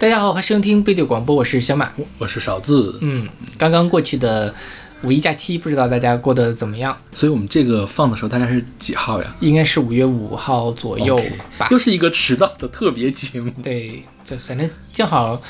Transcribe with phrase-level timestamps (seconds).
[0.00, 1.90] 大家好，欢迎收听贝对广播，我是小马。
[2.18, 3.28] 我是勺子，嗯，
[3.58, 4.54] 刚刚过去的
[5.02, 6.96] 五一假期，不知道大家过得怎么样？
[7.10, 9.34] 所以我们这个放的时候大概是几号呀？
[9.40, 11.20] 应该是五月五号左右
[11.58, 11.66] 吧。
[11.72, 13.52] 又是一个迟到的特别节目。
[13.60, 15.42] 对，就反正正好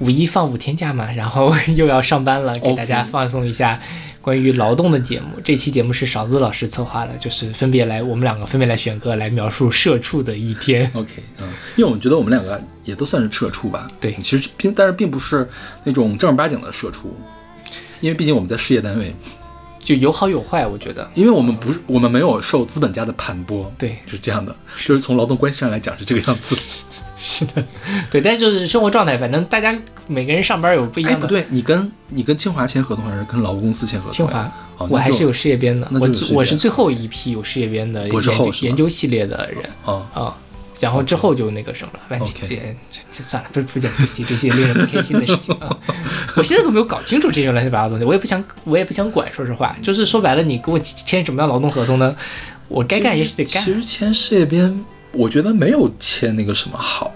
[0.00, 3.80] 五一放五天假嘛，然后 又要上班了，给大家放松一下
[4.26, 5.28] 关于劳动的节目。
[5.44, 10.90] 这期节目是勺子老师策划的，就是分别来我们两个分别来选歌来描述社畜的一天。
[10.94, 13.86] OK，嗯，因为我们觉得我们两个也都算是社畜吧。
[14.00, 15.48] 对其实并但是并不是
[15.84, 17.16] 那种正儿八经的社畜，
[18.00, 19.14] 因为毕竟我们在事业单位，
[19.78, 21.08] 就有好有坏，我觉得。
[21.14, 24.52] 因为我们不是我们没有受资本家的盘剥，对，是这样的，
[24.84, 26.56] 就是从劳动关系上来讲是这个样子。
[27.28, 27.64] 是的，
[28.08, 29.76] 对，但是就是生活状态，反正大家
[30.06, 31.26] 每个人上班有不一哎，样的。
[31.26, 34.12] 不对，你跟你跟清华签合同还是跟劳务公司签合同？
[34.12, 40.36] 清华，哦，我还是有事业编的，我我是最后一批有事业编的研究研究系列的人哦啊。
[40.78, 42.54] 然后之后就那个什么了，反正 OK 这
[42.90, 45.74] 这这算了，不是不讲不提这些令人不开心的事情啊！
[46.36, 52.14] 我现在都没有搞清楚这些乱七八糟的东西，我也不想我也不想管，说实话，就是说白了，你给我签什么样劳动合同呢？
[52.68, 54.84] 我该干也是得干其，实签事业编，
[55.16, 57.12] 我觉得没有签那个什么好。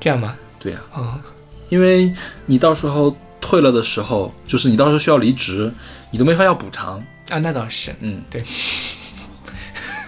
[0.00, 0.36] 这样吗？
[0.58, 1.20] 对呀、嗯，
[1.68, 2.12] 因为
[2.46, 5.72] 你到时候退了的时候，就是你到时候需要离职，
[6.10, 6.98] 你都没法要补偿。
[7.30, 8.42] 啊，那倒是，嗯，对。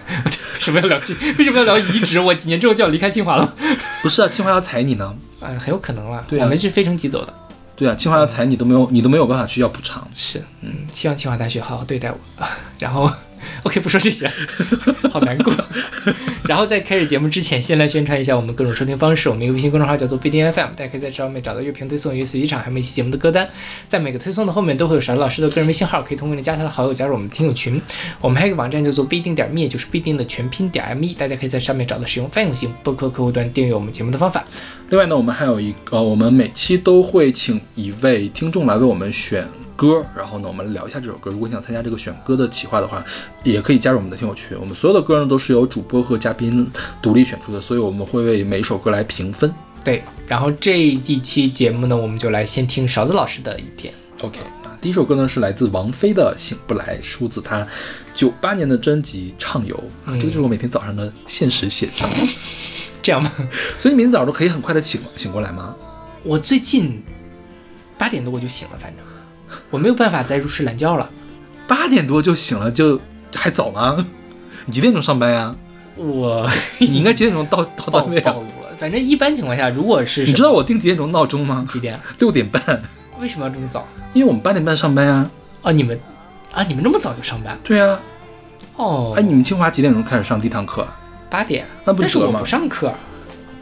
[0.05, 1.13] 为什么要聊这？
[1.37, 2.19] 为什么要聊移植？
[2.19, 3.55] 我几年之后就要离开清华了。
[4.01, 5.15] 不是啊，清华要裁你呢。
[5.41, 6.25] 嗯，很有可能了。
[6.27, 7.33] 对啊我们是非城即走的。
[7.75, 10.07] 对啊，清华要裁你都没有，你都没有办法去要补偿。
[10.15, 12.17] 是，嗯，希望清华大学好好对待我。
[12.79, 13.11] 然后
[13.63, 14.31] ，OK，不说这些，
[15.11, 15.53] 好难过。
[16.47, 19.27] 然后在开始节目之前，先来宣传一下我们各种收听方式。
[19.29, 23.49] 我们一个微信公众号叫做必定 FM，大家可以在上面找到乐评推送、乐随机场，还有每期节目的歌单。
[23.87, 27.81] 在每个推送的后面都会有勺子老师的个人微信号，可以通过你加他的好友加入我们的听友群。
[28.21, 34.45] 我们还有一个网站叫做必定点 me，就是必定的全拼点 me，大家可以在上面找到使用泛用型播客客户端订阅我们节目的方法。
[34.89, 41.31] 另外呢，我们还有一个，我们每期都会请一位听众来为我们选歌，然后呢，我们聊一下这首歌。
[41.31, 43.03] 如果你想参加这个选歌的企划的话，
[43.43, 44.57] 也可以加入我们的听友群。
[44.59, 46.69] 我们所有的歌呢都是由主播和嘉宾
[47.01, 49.53] 独立选出的，所以我们会为每一首歌来评分。
[49.83, 53.93] 对，然后这一期节目呢，我们就来先听勺子老师的一天。
[54.21, 57.67] OK，那第一首歌呢是来自王菲的《醒不来》，出自她
[58.13, 59.75] 九八年的专辑《畅游》
[60.09, 62.07] 啊，这个就是我每天早上的现实写照。
[63.03, 63.31] 这样吗？
[63.77, 65.75] 所以你每天早上都可以很快的醒醒过来吗？
[66.23, 67.03] 我最近
[67.99, 69.05] 八点多我就醒了，反正
[69.69, 71.09] 我没有办法再入睡懒觉了。
[71.67, 72.99] 八点多就醒了，就
[73.33, 74.05] 还早吗？
[74.65, 75.55] 你几点钟上班呀？
[75.95, 76.47] 我
[76.79, 78.33] 你应该几点钟到到暴单位啊？
[78.33, 81.65] 暴露了，反正一般情况下，如果是你知道我定几点钟闹钟吗？
[81.71, 82.01] 几点啊？
[82.19, 82.61] 六点半，
[83.19, 83.87] 为什么要这么早？
[84.13, 85.29] 因为我们八点半上班呀。
[85.61, 85.99] 啊，你们
[86.51, 87.57] 啊，你们那么早就上班？
[87.63, 87.99] 对呀、
[88.75, 90.95] 哦，哎，你们清华几点钟开始上第一堂课啊？
[91.29, 92.93] 八点，那不但是吗不上课。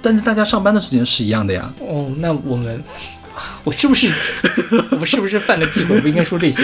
[0.02, 1.72] 但是大家上班的时间是一样的呀。
[1.80, 2.84] 哦，那我们，
[3.64, 4.10] 我是不是
[5.00, 6.00] 我是不是犯了忌讳？
[6.02, 6.62] 不应该说这些。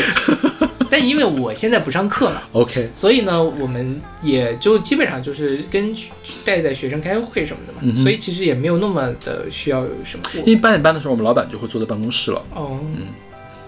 [0.92, 5.96] 但因为我现在不上课嘛，OK，所以呢，我们也就基本上就是跟
[6.44, 10.26] 带带学生开会什么的嘛，嗯所以其实也没有那么的需要有什么。
[10.34, 12.44] 因为八点半的时候，我们老板就会坐在办公室了。
[12.56, 13.06] 哦，嗯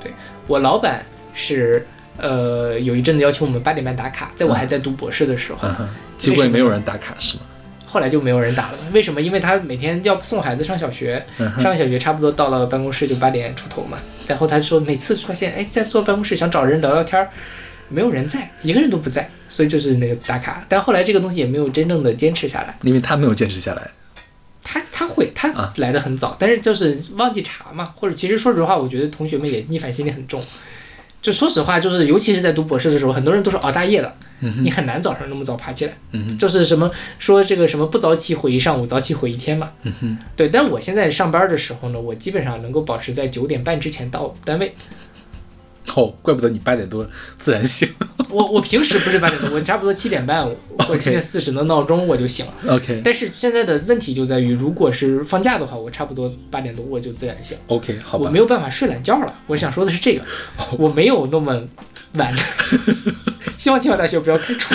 [0.02, 0.12] 对
[0.48, 1.86] 我老板是
[2.18, 5.70] 呃有一阵子要求我们八点半打卡，在我还在读博士的时候，
[6.18, 7.44] 结果也没有人打卡是吗？
[7.92, 8.78] 后来就没有人打了。
[8.94, 9.22] 为什么？
[9.22, 11.22] 因为他每天要送孩子上小学，
[11.62, 13.98] 上小学差不多到了办公室就八点出头嘛。
[14.26, 17.30] 然后他说每次发现哎在坐办公室想找人聊聊天儿，
[17.90, 20.66] 没有人在，一个人都不在，所以就是那个打卡。
[20.70, 22.78] 但后来这个东西也没有真正的坚持下来。
[22.84, 23.86] 因为他没有坚持下来。
[24.64, 30.42] 他他会他啊来的很早，但是就是忘记查嘛，或者其实说实话，我觉得同学们也逆反心理很重。
[31.22, 35.94] 就说实话，就是尤其是在读博士的时候，很多人都是熬大夜的，你很难早上那么早爬起来。
[36.14, 36.90] 嗯，就是什么
[37.20, 39.72] 说这个什么不早起毁一上午，早起毁一天嘛。
[39.84, 44.74] 嗯，对，但我现在上班的时候呢，我基本上能够保持在九点半之前到单位。
[45.96, 47.90] 哦，怪不得你八点多自然醒。
[48.30, 50.46] 我我平时不是八点多，我差不多七点半
[50.80, 52.76] 或者七点四十的闹钟我就醒了。
[52.76, 57.58] OK 但是现在的问题就在于，如果是放假的话，我差不多八点多我就自然醒。
[57.68, 58.42] OK，好吧我没。
[58.42, 59.32] 有办法睡懒觉了。
[59.46, 60.24] 我想说的是这个，
[60.80, 61.62] 我没有那么
[62.14, 62.34] 晚。
[63.56, 64.74] 希望清华大学不要开除。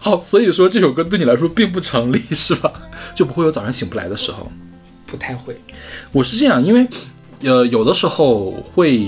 [0.00, 2.72] 好，所以说这首歌对你来说并不成立是吧？
[3.14, 4.50] 就不会有早上醒不来的时候。
[5.06, 5.60] 不太会，
[6.12, 6.88] 我是这样，因为
[7.42, 8.98] 呃有的时候会，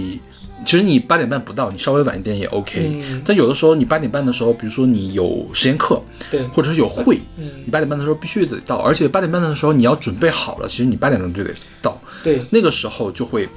[0.65, 3.03] 其实你八点半不到，你稍微晚一点也 OK。
[3.03, 3.23] 嗯。
[3.25, 6.01] 但有的时候你八点半的时候，比如说你有实验课，
[6.31, 11.51] 对，或者是有会，嗯，你八点半的时候必须得到，而且八点半的时候你要准备好了，其实你八点钟就得
[11.81, 13.49] 到，对，那个时候就会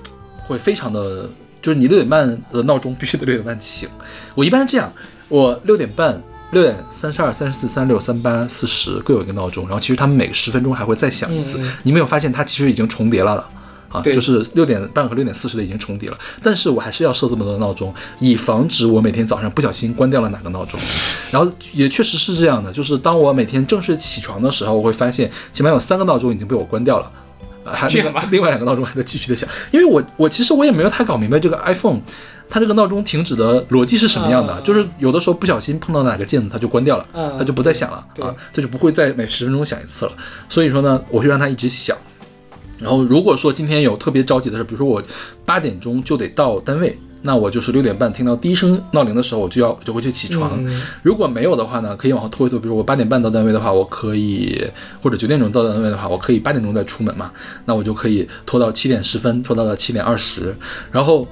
[0.45, 1.29] 会非常的，
[1.61, 3.87] 就是你六点半的闹钟必须得六点半醒。
[4.35, 4.91] 我一般是这样，
[5.27, 6.21] 我六点半
[6.51, 11.59] 六点三十二、三十四、三六、三八、四十各有一个闹钟，然后其实他们每个十分钟还会再响一次。
[11.83, 13.45] 你没有发现它其实已经重叠了的
[13.93, 14.01] 啊？
[14.01, 20.79] 对就是六点半和六点四十的已经重叠了，但是我还是要设这么多的闹钟，以防止我每天早上不小心关掉了哪个闹钟。
[21.31, 27.11] 然后也确实是这样的，就是当我每天正式起床的时候，我会发现起码有三个闹钟已经被我关掉了。
[27.65, 32.01] 呃还这样吗另外另外两个闹钟还在继续的响，因为我我其实我也没有太搞明白这个 iPhone
[32.49, 40.11] 它这个闹钟停止的逻辑是什么样的，嗯就是有的时候不小心碰到哪个键子它就关掉了，嗯它就不再响了对啊，它就不会再每十分钟响一次了。
[40.49, 41.95] 所以说呢，我会让它一直响。
[42.79, 45.01] 然后如果说今天有特别着急的事，比如说我
[45.45, 50.61] 八点钟就得到单位，那我就是六点半听到第一声闹铃的时候，我就要就会去起床。
[50.65, 52.59] 嗯如果没有的话呢，可以往后拖一拖。
[52.59, 54.61] 比如我八点半到单位的话，我可以
[55.01, 57.31] 或者九点钟到单位的话，我可以八点钟再出门嘛，
[57.63, 60.53] 那我就可以拖到七点十分，拖到了七点二十，
[60.91, 61.25] 然后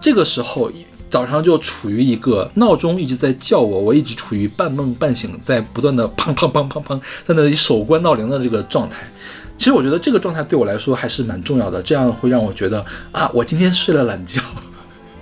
[0.00, 0.70] 这个时候
[1.08, 8.96] 早上就处于一个闹钟一直在叫我，我一直处于半梦半醒，在不断的砰砰砰砰砰在那里手关闹铃的这个状态。
[9.60, 14.40] 其实我觉得这个状态对我来说还是蛮重要的，这样会让我觉得啊，我今天睡了懒觉。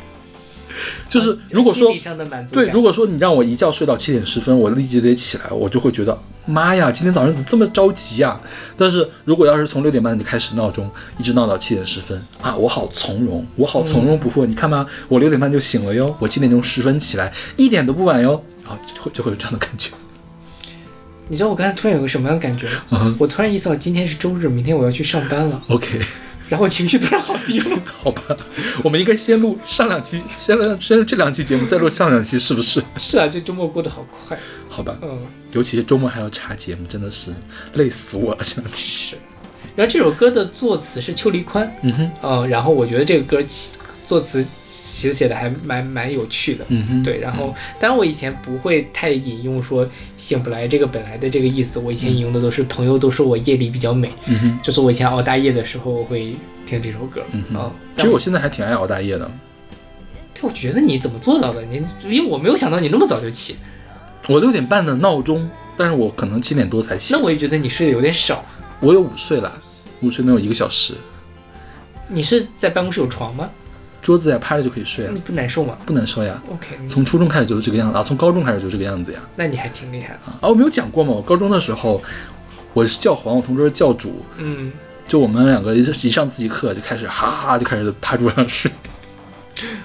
[1.10, 1.92] 就是如果说
[2.52, 8.40] 对，如果说你让我一觉睡到七点十分，我立即得起来，我就会觉得妈呀，今天早上怎么这么着急呀、
[8.76, 10.88] 但是如果要是从六点半就开始闹钟，
[11.18, 14.46] 一直闹到七点十分啊，我好从容，我好从容不迫。
[14.46, 19.90] 你看吧，我六点半就醒了哟，我七点钟十分起来，一点都不晚哟，啊，就会就会有这样的感觉。
[21.28, 23.00] 你知道我刚才突然有个什么样的感觉吗？
[23.02, 26.00] 嗯我突然意识到今天是周日，明天我要去上班了，OK，
[26.48, 27.78] 然后情绪突然好低落。
[28.00, 28.36] 好吧，
[28.82, 32.82] 我们应该先录上两期，先录先录这两期节目，再录下两期，是不是？
[32.96, 34.38] 是啊，这周末过得好快。
[34.70, 37.32] 好吧，嗯，尤其是周末还要查节目，真的是
[37.74, 38.88] 累死我了，这两天。
[38.88, 39.16] 是。
[39.76, 44.44] 然后这首歌的作词是邱黎宽，嗯哼，嗯，然后我觉得这个歌其作词
[44.88, 46.64] 其实写的还蛮蛮有趣的。
[46.68, 54.58] 嗯哼，对，然后当然我以前不会太引用说醒不来这个本来的这个意思，我以前引用的都是朋友都说我夜里比较美，嗯哼。
[54.62, 56.34] 就是我以前熬大夜的时候我会
[56.66, 59.30] 听这首歌，嗯哼啊，其实我现在还挺爱熬大夜的，
[60.34, 61.62] 对，我觉得你怎么做到的？
[61.64, 63.56] 你因为我没有想到你那么早就起，
[64.28, 67.20] 我六点半的闹钟，但是我可能七点多才起那。
[67.20, 68.44] 我也觉得你睡得有点少。
[68.80, 69.60] 我有午睡了，
[70.00, 70.94] 午睡能有一个小时，
[72.06, 73.50] 你是在办公室有床吗？
[74.00, 76.40] 桌子呀趴着就可以睡啊你，不难受吗不难受呀。
[76.50, 79.20] ？OK，从初中开始就是这个样子啊，从高中开始就是这个样子呀。
[79.36, 80.38] 那你还挺厉害啊。
[80.40, 81.12] 啊，我没有讲过吗？
[81.12, 82.00] 我高中的时候，
[82.72, 84.72] 我是教皇，我同桌是教主，嗯，
[85.06, 88.70] 就我们两个一一上自习课就开始哈哈就开始趴桌上睡。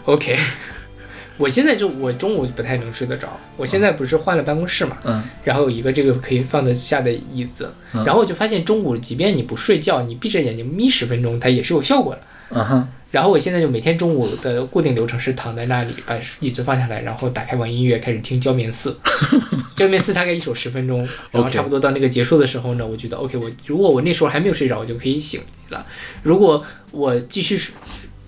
[0.06, 0.38] OK，
[1.38, 3.28] 我现在就我中午不太能睡得着，
[3.58, 12.22] 我现在不是换了办公室嘛，嗯然后有一个这个可以放得下的椅子，嗯然后我就发现中午即便你不睡觉，你闭着眼睛眯十分钟，它也是有效果的。
[12.60, 18.90] 啊哈，然后我现在就每天中午的固定流程是躺在那里，把椅子放下来，然后打开网易音乐开始听《焦棉四》。
[19.78, 25.86] 焦棉四大概一首十分钟，然后差不多到那个结束的时候呢，我觉得 OK，我如果我那时候还没有睡着，我就可以醒了。
[26.24, 27.76] 如果我继续睡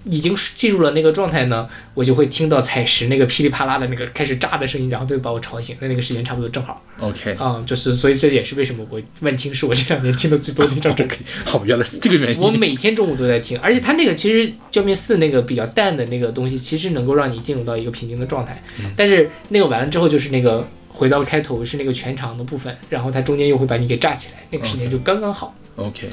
[0.09, 5.75] 已经进入了那个状态呢，我就会听到采石那个噼里啪啦的那个开始炸的声音，然后就把我吵醒。
[5.79, 11.17] 那那个时间差不多正好 OK 啊、就是所以这也是为什么我万青是我这两年听的最多的一张专辑。
[11.43, 12.39] 好，原来是这个原因。
[12.39, 18.63] 我每天中午都在听，而且它那个其实教面四那个比较淡的那个东西，其实能够让你进入到一个平静的状态。
[18.95, 25.53] 但是那个完了之后，就是那个回到开头是那个全长的部分，然后它中间又会把你给炸起来，那个时间就刚刚好。
[25.75, 26.07] OK，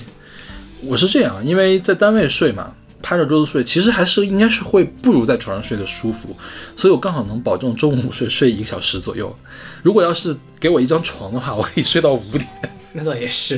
[0.81, 6.35] 我是这样，因为在单位睡嘛，趴着桌子睡，其实还是应该是会不如在床上睡的舒服，
[6.77, 9.37] 所以我刚好能保证中午睡睡一个小时左右。
[9.83, 12.47] 如果要是给我一张床的话，我可以睡到五点，
[12.93, 13.57] 那倒也是，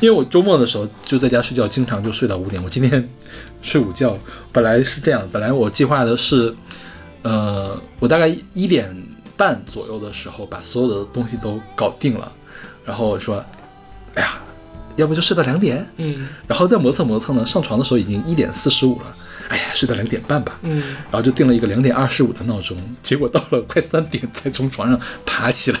[0.00, 2.62] 因为我周末的时候就在家睡觉，经常就睡到五点。
[2.62, 3.08] 我今天
[3.60, 4.16] 睡午觉，
[4.52, 6.54] 本来是这样，本来我计划的是，
[7.22, 8.96] 呃，我大概一点
[9.36, 12.30] 半左右的时候把所有的东西都搞定了，
[12.84, 13.44] 然后我说，
[14.14, 14.40] 哎呀，
[14.96, 15.86] 要不就睡到两点。
[15.96, 19.16] 嗯然后再磨蹭磨蹭呢，上床的时候已经一点四十五了，
[19.48, 25.78] 哎呀，睡到两点半吧，嗯，然后就定了一个两点二十五的闹钟，结果到了快三点才从床上爬起来。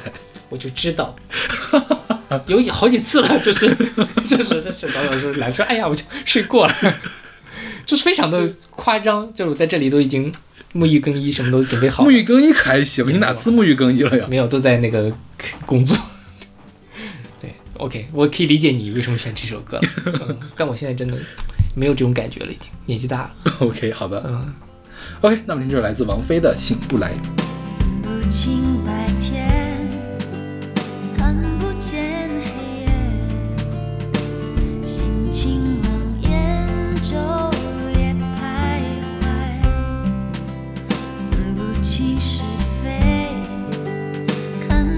[0.50, 1.16] 我就知道。
[2.46, 3.68] 有好几次了，就是
[4.26, 6.74] 就是就是导演说来说，哎呀，我就睡过了，
[7.86, 10.32] 就是非常的夸张，就是我在这里都已经
[10.74, 14.26] 沐浴更衣，什么都准备好了沐浴更衣可还行，你哪次沐浴更衣了呀？
[14.28, 15.12] 没有，都在那个
[15.64, 15.96] 工作。
[17.88, 19.82] 对，OK，我可以理解你为什么选这首歌了、
[20.28, 21.18] 嗯，但我现在真的
[21.74, 23.34] 没有这种感觉了，已经年纪大了。
[23.60, 24.22] OK，好吧。
[24.24, 24.54] 嗯
[25.20, 27.12] ，OK，那么您这是来自王菲的《醒不来》。
[27.82, 29.88] 分不清白天，
[31.16, 32.50] 看不见黑
[32.80, 32.88] 夜，
[34.86, 36.68] 心情冷眼
[37.02, 37.12] 昼
[37.98, 38.80] 夜徘
[39.20, 39.24] 徊，
[41.32, 42.42] 分不清是
[42.82, 43.28] 非，
[44.66, 44.96] 看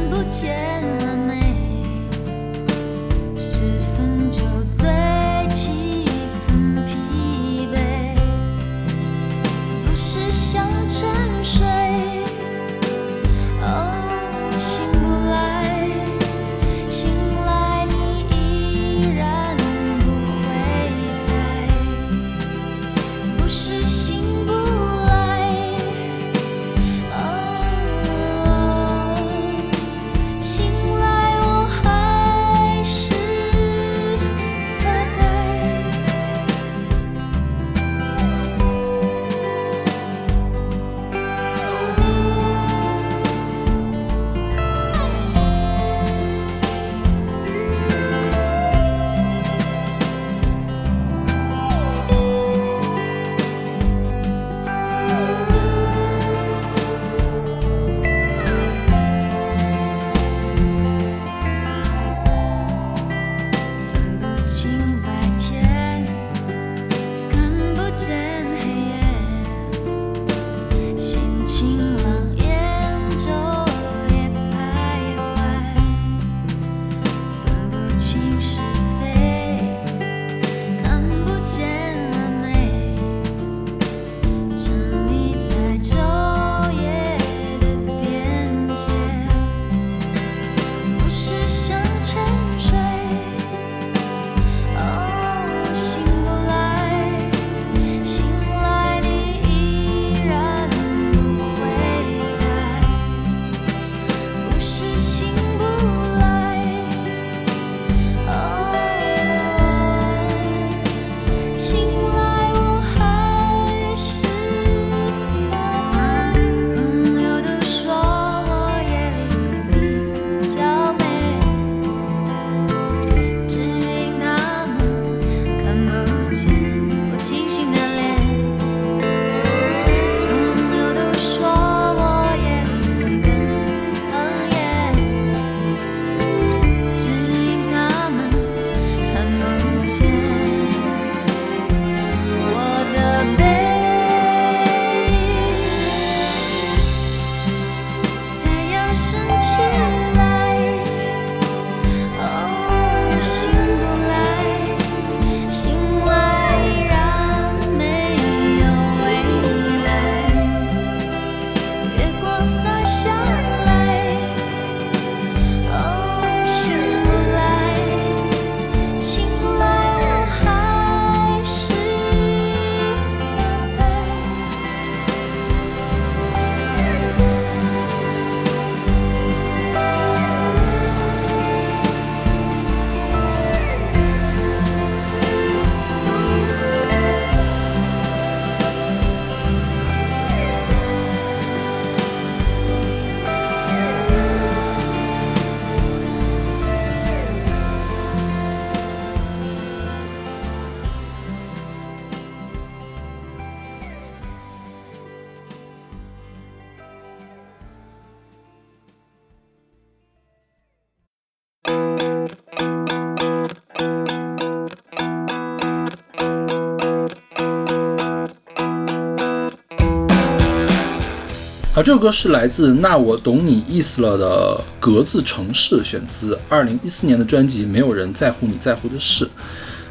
[221.77, 229.27] 好，这首歌是来自《那我懂你意思了》的格子城市，选自二零一四年的专辑《没有人在乎你在乎的事》。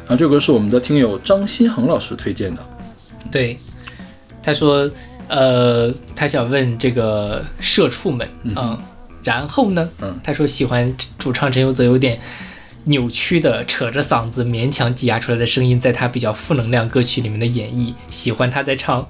[0.08, 2.68] 啊，这首歌是我们的听友张新恒老师推荐的。
[3.30, 3.56] 对，
[4.42, 4.90] 他说，
[5.28, 8.76] 呃，他想问这个社畜们，嗯，
[9.22, 12.18] 然后呢，嗯他说喜欢主唱陈佑泽有点
[12.82, 19.06] 扭曲的扯着嗓子勉强挤压出来的声音，在他比较负能量歌曲里面的演绎，喜欢他在唱。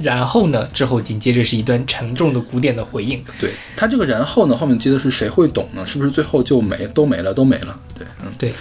[0.00, 0.68] 然后呢？
[0.74, 3.22] 之后紧接着是一段沉重的古典的回应。
[3.40, 5.84] 对他这个然后呢，后面接的是谁会懂呢？
[5.86, 7.78] 是不是最后就没都没了都没了？
[7.98, 8.52] 对，嗯，对，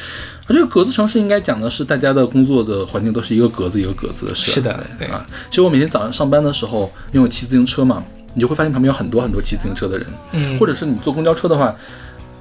[0.48, 4.52] 而这个格子城市应该讲的是大家的工作的环境都是一个格子一个格子的事。
[4.52, 5.26] 是的对啊。
[5.50, 11.76] 其实我每天早上上班的时候，因为我骑自行车嘛，你就会发现旁边有很多很多骑自行车的人，嗯，或者是你坐公交车的话，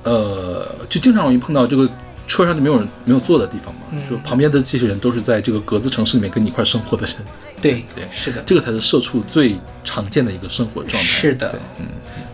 [0.04, 1.88] 呃，就经常容易碰到这个
[2.26, 4.02] 车上就没有人没有坐的地方嘛，嗯。
[4.10, 7.16] 就旁边的这些人都是在这个格子城市里面跟你一块生活的人，
[7.60, 8.42] 对对是的。
[8.46, 11.08] 这个才是社畜最常见的一个生活状态。
[11.08, 11.50] 是的。
[11.50, 11.86] 对嗯，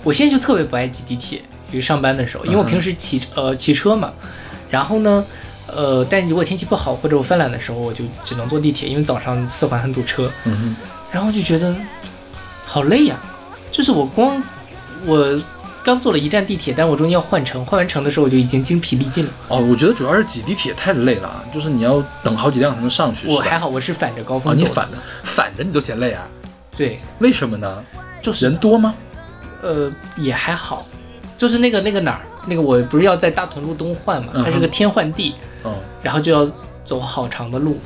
[0.02, 1.38] 我现在就特别不爱挤地铁，
[1.70, 4.12] 因为上班的时候，因为我平时骑呃骑车嘛，
[4.70, 5.24] 然后呢，
[5.66, 10.76] 呃，但如果天气不好或者我犯懒的时候，我就只能坐地铁，因为早上四环很堵车，嗯哼。
[11.12, 11.74] 然后就觉得
[12.64, 13.18] 好累呀、
[13.72, 14.40] 就是我光
[15.04, 15.40] 我
[15.82, 19.30] 刚坐了一站地铁，但我中间要换乘，换完乘的时候我就已经精疲力尽了。
[19.48, 23.26] 哦，我觉得主要是挤地铁太累了，啊就是你要等好几辆才能上去。
[23.28, 26.28] 我还好，我是反着高哦，峰走的，你反的，反着你都嫌累啊？
[26.76, 27.82] 对，为什么呢？
[28.22, 28.94] 就是人多吗？
[29.62, 30.86] 呃，也还好，
[31.36, 35.34] 就是那个那个哪儿，那个我不是要在大屯路东换嘛，它是个天换地，
[35.64, 36.50] 嗯，然后就要
[36.84, 37.78] 走好长的路，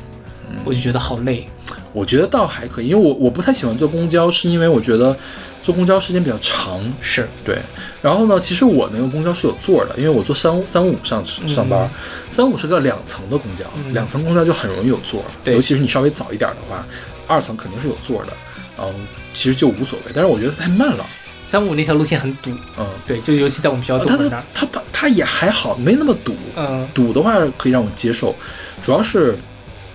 [0.50, 1.48] 嗯我就觉得好累。
[1.94, 5.16] 我觉得倒还可以，因为我我不太喜欢坐公交，是因为我觉得
[5.62, 6.80] 坐公交时间比较长。
[7.00, 7.56] 是，对，
[8.02, 11.88] 然后呢，其实我那个公交是有座儿的，因为我坐三三五五上上班，
[12.28, 13.94] 三五是个两层的公交，嗯。
[13.94, 16.84] 两层公交就很容易有座儿，尤其是你稍微早一点的话，
[17.28, 18.32] 二层肯定是有座儿的，
[18.76, 18.92] 然后
[19.32, 21.06] 其实就无所谓，但是我觉得太慢了，
[21.44, 28.34] 三五那条路线很堵，嗯，对，就尤其在我们学校它它东门那儿，它它它也还好，没那么堵，嗯，堵的话可以让我接受，
[28.82, 29.38] 主要是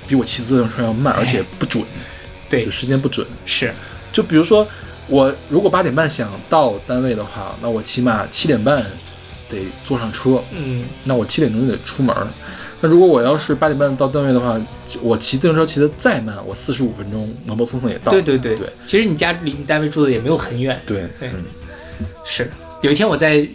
[0.10, 1.84] 比我骑自行车要慢，而且不准，
[2.50, 3.26] 对就，时间不准。
[3.46, 3.72] 是，
[4.12, 4.68] 就比如说，
[5.08, 8.76] 我如果八点半想到单位的话，那我起码七点半
[9.50, 12.28] 得坐上车，嗯，那我七点钟就得出门儿。
[12.82, 14.60] 那如果我要是八点半到单位的话，
[15.02, 18.12] 我骑自行车骑得再慢，我四十五分钟磨磨蹭蹭也到。
[18.12, 21.46] 对对对对其实你家离你单位住的也没有很远，对对嗯，
[22.26, 22.50] 是。
[22.82, 23.46] 有一天我在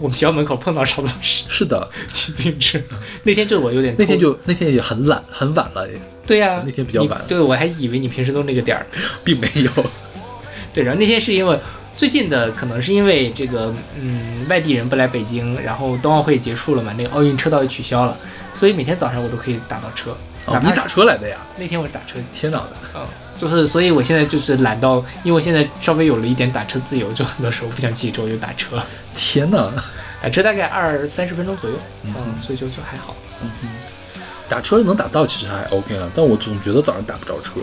[0.00, 2.80] 我们学校门口碰到邵老师是的，骑自行车，
[3.22, 8.86] 那天就是我有点那天就那天也很懒，很晚了也，对呀、那天比较晚对，我还以为你平时都那个点儿。
[9.22, 9.70] 并没有。
[10.72, 11.58] 对，然后那天是因为
[11.94, 18.16] 最近的，可能是因为这个，嗯，外地人不来北京，然后冬奥会结束了嘛，那个奥运车道也取消了，
[18.54, 20.16] 所以每天早上我都可以打到车。
[20.46, 21.36] 哦你打车来的呀？
[21.56, 22.66] 那天我是打车，天哪！
[22.96, 23.06] 嗯，
[23.42, 28.80] 就是所以我现在就是懒到，因为我现在稍微有了一点打车自由，就很多时候不想骑车我就打车，
[29.16, 29.68] 天哪！
[30.22, 33.16] 打车大概二三十分钟左右，嗯，所以就就还好。
[33.42, 33.48] 嗯
[34.48, 37.54] 打车能打到其实还 OK 了，但我总觉得早上打不着车。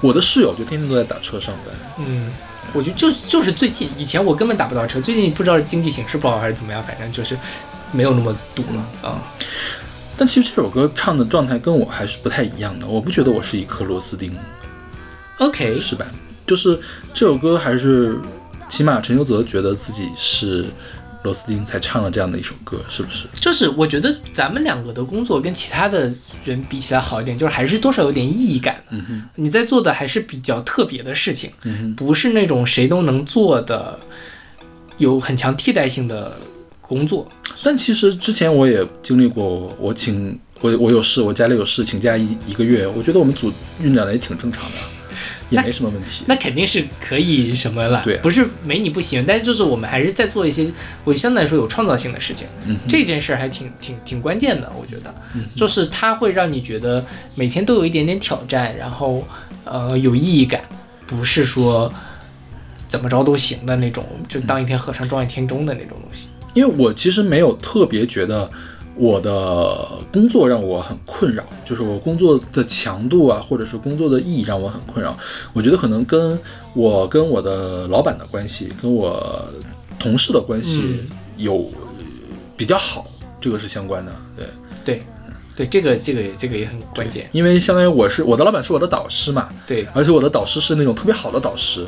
[0.00, 1.74] 我的室友就天天都在打车上班。
[1.98, 2.32] 嗯，
[2.72, 7.38] 我觉得就就是最近，以前我根本打不到车，最近不知道经济形势不好还是怎么样，反正就是
[7.92, 9.22] 没有那么堵了啊。
[10.16, 14.34] 但其实这首歌唱的状态跟我还是不太一样的，我不觉得我是一颗螺丝钉，
[15.40, 16.06] OK，是吧？
[16.46, 16.78] 就是
[17.12, 18.18] 这首歌还是
[18.68, 20.66] 起码陈修泽觉得自己是
[21.22, 23.26] 螺丝钉才唱了这样的一首歌，是不是？
[23.34, 26.12] 就是我觉得咱们两个的工作跟其他的
[26.44, 28.82] 人比起来好一点，就是还是多少有点意义感。
[28.90, 33.98] 嗯哼，你在做的还是比较特别的事情，嗯哼，不是那种谁都能做的，
[34.98, 36.36] 有很强替代性的
[36.80, 37.30] 工作。
[37.62, 44.76] 但其实之前我也经历过，我请我我有事，我家里有事，请假一一个月，我觉得我们组运转的也挺正常的，
[45.50, 46.24] 也没什么问题。
[46.26, 50.70] 那肯定是可以什么了，对啊不是没你不行，但是就是我们还是在做一些
[51.04, 55.14] 我相对来说有创造性的事情，嗯，这件事儿还挺挺挺关键的，我觉得，
[55.54, 59.26] 就是它会让你觉得每天都有一点点挑战，然后
[59.64, 60.62] 呃有意义感，
[61.06, 61.92] 不是说
[62.88, 66.28] 怎么着都行的那种，就当一天和尚撞一天钟的那种东西。
[66.52, 68.50] 因为我其实没有特别觉得
[69.00, 75.16] 我的工作让我很困扰，就是我工作的强度啊，或者是工作的意义让我很困扰。
[75.54, 76.38] 我觉得可能跟
[76.74, 79.42] 我跟我的老板的关系，跟我
[79.98, 81.66] 同事的关系嗯有
[82.58, 83.06] 比较好，
[83.40, 84.12] 这个是相关的。
[84.36, 84.46] 对，
[84.84, 85.02] 对，
[85.56, 87.26] 对，这个这个这个也很关键。
[87.32, 91.86] 因为相当于我是我的老板是我的导师嘛，对，而且我的导师是那种特别好的导师，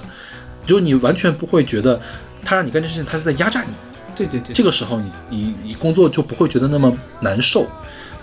[0.67, 2.01] 就你完全不会觉得
[2.43, 3.75] 他让你干这事情，他是在压榨你。
[4.17, 7.67] 对对对，这个时候你你你工作就不会觉得那么难受。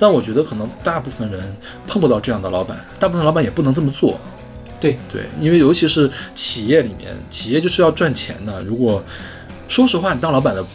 [0.01, 1.53] 但我觉得可能大部分人
[1.85, 4.17] 碰不到这样的老板，大部分老板也不能这么做。
[4.79, 8.63] 对对，因为尤其是企业里面，企业就是要赚钱的。
[8.63, 9.03] 如果
[9.67, 10.65] 说实话，你当老板的，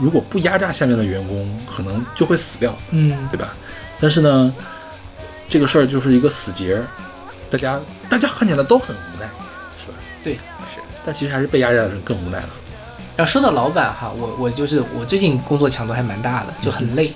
[0.00, 3.52] 如果不压榨下面的员工，可能就会死掉，嗯，对吧？
[3.98, 4.54] 但是呢，
[5.48, 6.80] 这个事儿就是一个死结，
[7.50, 9.26] 大家大家看起来都很无奈，
[9.76, 9.94] 是吧？
[10.22, 10.80] 对，是。
[11.04, 12.50] 但其实还是被压榨的人更无奈了。
[13.18, 17.12] 然后说到老板哈，我我就是我最近工作强度还蛮大的，就很累。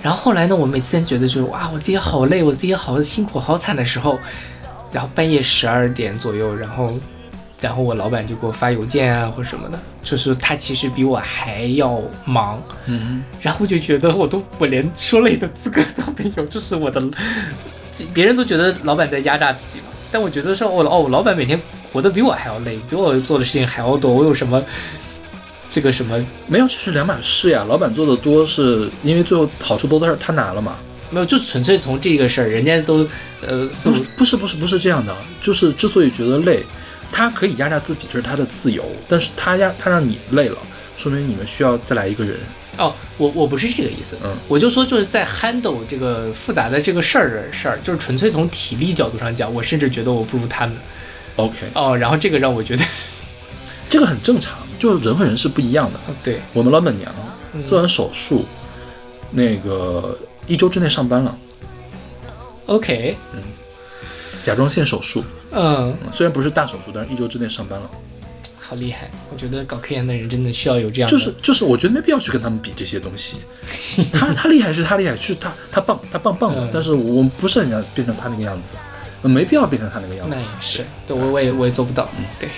[0.00, 4.18] 然后后来呢，我每次觉得就是哇，我自己好累，我自己好辛苦、好惨的时候，
[4.90, 6.90] 然后半夜十二点左右，然后
[7.60, 17.02] 然后我老板就给我发邮件啊或什么的，就是他其实比我还要忙，嗯，然后我就觉得我都我连说累的资格都没有，就是我的，
[18.14, 21.60] 别人都觉得老板在压榨自己嘛，但我觉得说我哦，我老板每天
[21.92, 24.60] 活得比我还要累，比我做的事情还要多，我有什么
[25.72, 27.64] 这个什么没有，这是两码事呀。
[27.66, 30.76] 老板做的多，是因为最后好处都是他拿了嘛。
[31.08, 33.08] 没有，就纯粹从这个事儿，人家都
[33.40, 36.62] 呃不是不是不是不是这样的，就是之所以觉得累，
[37.10, 40.58] 他可以压榨自己，这是他的自由，但是他压他让你累了，
[40.94, 42.38] 说明你们需要再来一个人。
[42.78, 50.74] 哦，我我不是这个意思，嗯，我就说就是在 handle 这个复杂的这个事儿的事儿，就是纯粹从体力角度上讲，我甚至觉得我不如他们
[51.36, 52.84] OK，哦，然后这个让我觉得，
[53.92, 56.00] 这个很正常，就是人和人是不一样的。
[56.22, 57.14] 对，我们老板娘
[57.52, 58.46] 嗯做完手术，
[59.30, 61.38] 那个一周之内上班了
[62.64, 63.42] ，OK，嗯
[64.42, 67.90] 甲状腺手术，嗯，嗯虽然不是大手术，但是一周之内上班了。
[68.58, 73.36] 好厉害，我觉得搞科研的人真的需要有这样的，就是就是，我觉得没必要去跟他们比这些东西。
[74.10, 78.74] 他他厉害是他厉害，是他他棒他棒棒的嗯，但是我们不是很想变成他那个样子，
[79.20, 80.40] 没必要变成他那个样子那。
[80.40, 82.48] 也是，对我我也我也做不到，嗯对。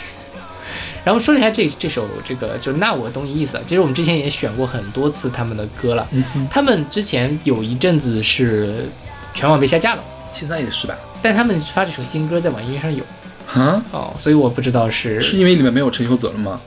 [1.05, 3.61] 然后说一下这这首这个，就那我懂你意思。
[3.67, 8.87] 其实我们之前也选过很多次他们的歌了，嗯，他们之前有一阵子是
[9.35, 10.97] 全网被下架了，现在也是吧？
[11.21, 13.05] 但他们发这首新歌在网易云上有
[13.53, 16.59] 啊，哦，所以我不知道是，是因为里面没有陈秀泽了吗？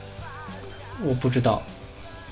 [1.04, 1.62] 我不知道，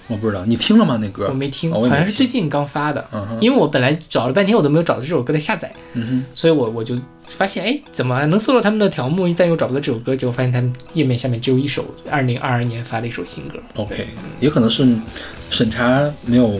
[0.08, 0.98] 我不知道，你听了吗？
[1.02, 3.04] 那歌我没听，好像是最近刚发的。
[3.12, 6.96] 嗯哼，因为我本来找了半天，我都没有找到这首歌的下载，嗯所以我我就
[7.28, 10.16] 发现，哎，怎么能搜到他们的条目，但又找不到这首歌？
[10.16, 13.58] 结果发现他们页面下面只有一首二零二二年发的一首新歌。
[13.76, 14.08] ，OK，
[14.40, 14.88] 也可能是
[15.50, 16.60] 审查没有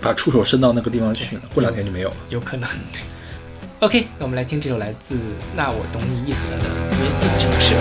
[0.00, 2.16] 把触手伸到那个地方去呢，过两天就没有了。
[2.28, 2.68] 有可能。
[3.80, 5.14] OK，那我们来听这首来自
[5.56, 6.66] 《那我懂你意思了》的
[7.00, 7.74] 《约定城市》。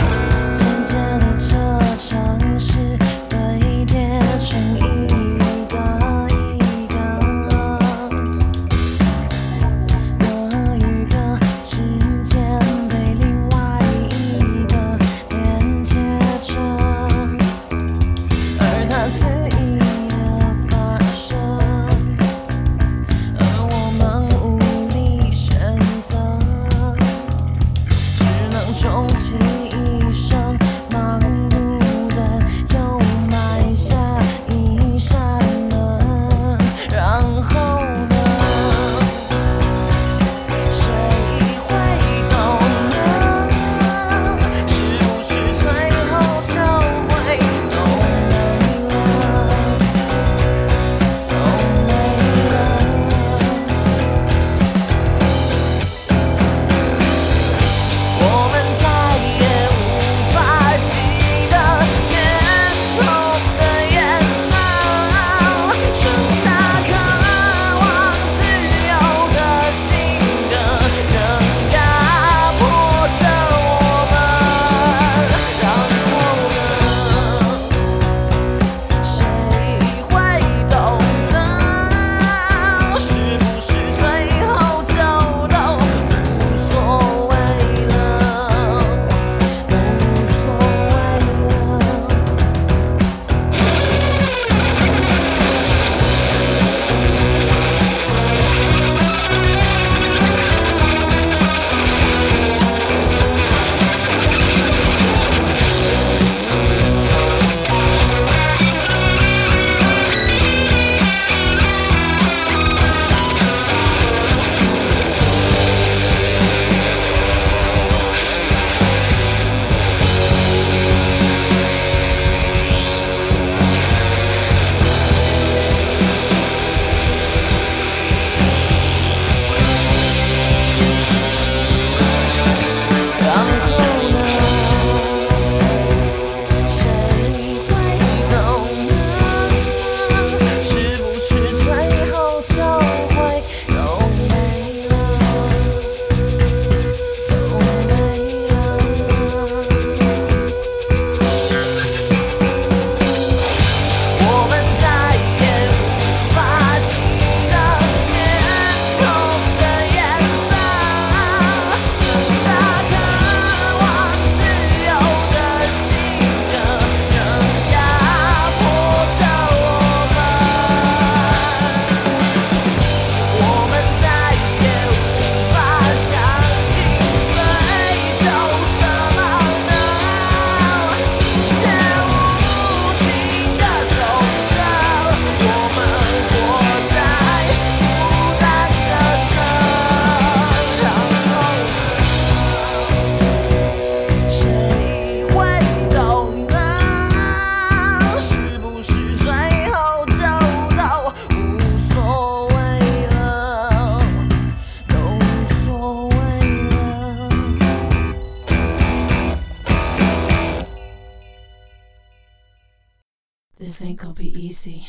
[213.61, 214.83] This ain't gonna be easy.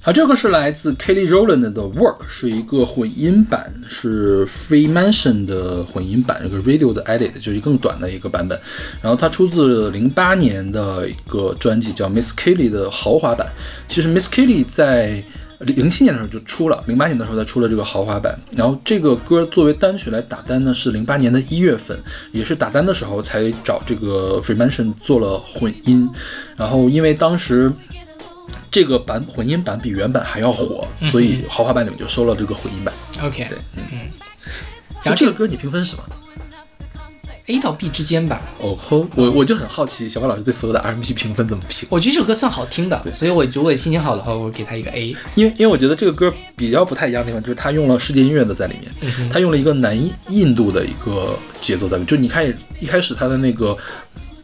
[0.00, 8.58] 好，这个是来自 Kelly Rowland 的 Work，是一个混音版，是 Free Mansion 的混音版，一个 Radio 的 Edit，就是更短的一个版本。
[9.02, 13.52] 然后它出自零八年的一个专辑，叫 Miss Kelly 的豪华版。
[13.86, 15.22] 其实 Miss Kelly 在
[15.60, 18.38] 零七年的时候就出了，零八年的时候才出了这个豪华版。
[18.52, 21.98] 然后这个歌作为单曲来打单呢，是零八年的一月份，
[22.32, 26.08] 也是打单的时候才找这个 Free Mansion 做了混音。
[26.56, 27.72] 然后因为当时
[28.70, 32.94] 这个版混音版比原版还要火，所以豪华版里面就收了这个混音版。
[33.22, 33.82] OK，对，嗯。
[35.02, 36.04] 然后然后这个歌你评分是什么？
[37.48, 38.40] A 到 B 之间吧。
[38.60, 41.88] 哦吼，我我就很好奇，小高老师对所有的 R&B 评分怎么评？
[41.90, 45.16] 我觉得这首歌算好听的，所以我如果心情好的话，我给他一个 A。
[45.34, 52.06] 因为因为我觉得这个歌比较不太一样的地方，就是他用了世界音乐的在里面，他用了一个南印度的一个节奏在里面。
[52.06, 52.46] 就你看
[52.78, 53.76] 一开始他的那个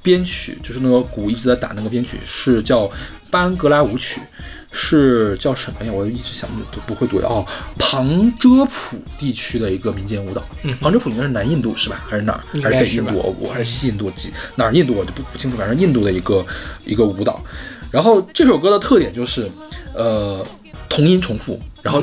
[0.03, 2.91] 编曲，就是那个鼓一直在打那个编曲，是叫
[3.31, 4.21] 班格拉舞曲。
[4.77, 5.93] 是叫什么呀？
[5.93, 7.47] 我一直想不不会读的哦。
[7.79, 10.43] 旁遮普地区的一个民间舞蹈，
[10.81, 12.05] 旁遮普应该是南印度是吧？
[12.09, 12.41] 还是哪儿？
[12.61, 13.15] 还是北印度？
[13.15, 16.45] 我我还是西印度几哪儿印度我就不不清楚，反正印度的一个
[16.85, 17.41] 一个舞蹈。
[17.91, 19.49] 然后这首歌的特点就是，
[19.95, 20.45] 呃，
[20.89, 22.03] 同音重复，然后、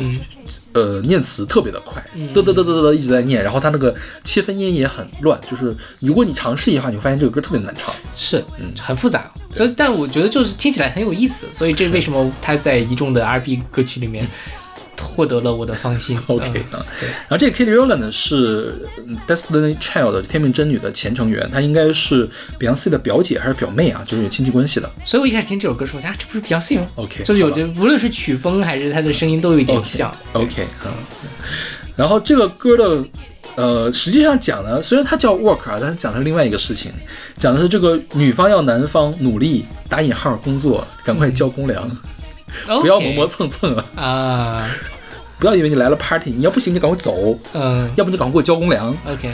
[0.74, 2.04] 呃念词特别的快，
[2.34, 7.94] 嘚嘚嘚嘚嘚一直在念，然后他那个切分音也很乱，就是如果你尝试一下，你会发现这个歌特别难唱。
[8.16, 8.72] 是，嗯。
[8.82, 14.28] 很复杂，所以但我觉得就是听起来很有意思，所以这为什么他在一众的 R&B 歌曲里面
[15.02, 16.20] 获得了我的芳心。
[16.28, 16.86] OK 嗯啊，
[17.28, 18.76] 然后这个 Kelly Rowland 呢是
[19.08, 24.90] 嗯 Destiny Child 天命真女的前成员，她应该是 Beyonce 的表姐还是表妹啊，就是有亲戚关系的。
[25.04, 27.52] 所以我一开始听这首歌时候，我想啊，这不是 Beyonce 吗？OK， 就是有好。
[27.52, 30.16] 吧着无论是曲风还是她的声音都有一点像。
[30.34, 30.92] OK，嗯，
[31.96, 33.04] 然后这个歌的，
[33.56, 36.92] 呃，实际上讲呢，虽然它叫 work 啊，但是讲的是另外一个事情，
[37.38, 41.90] 讲的是这个女方要男方努力打引号工作，赶快交公粮，
[42.82, 44.70] 不要磨磨蹭蹭啊，啊，
[45.40, 48.96] 不要以为你来了 party，你要不行你赶快走，嗯要不你赶快给我交公粮。
[49.06, 49.32] ，OK，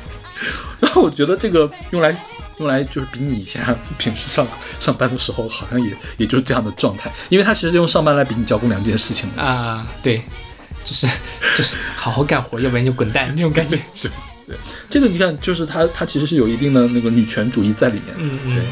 [0.80, 2.14] 然后我觉得这个用来
[2.58, 4.46] 用来就是比你一下 平时上
[4.78, 9.30] 上班的时候，好像也也就是这样的状态，因为他其实用上班来比你交公粮这件事情。
[9.36, 10.22] 啊，对，
[10.84, 11.06] 就是
[11.56, 13.78] 就是好好干活，要不然就滚蛋那种感觉。
[14.02, 14.10] 对
[14.90, 18.14] 这个你看，就是他他其实是有一定的那个女权主义在里面。
[18.18, 18.64] 嗯嗯对，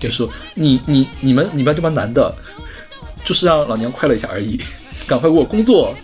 [0.00, 2.34] 就是说你你你们你们这帮男的，
[3.24, 4.60] 就是让老娘快乐一下而已，
[5.06, 5.94] 赶快给我工作，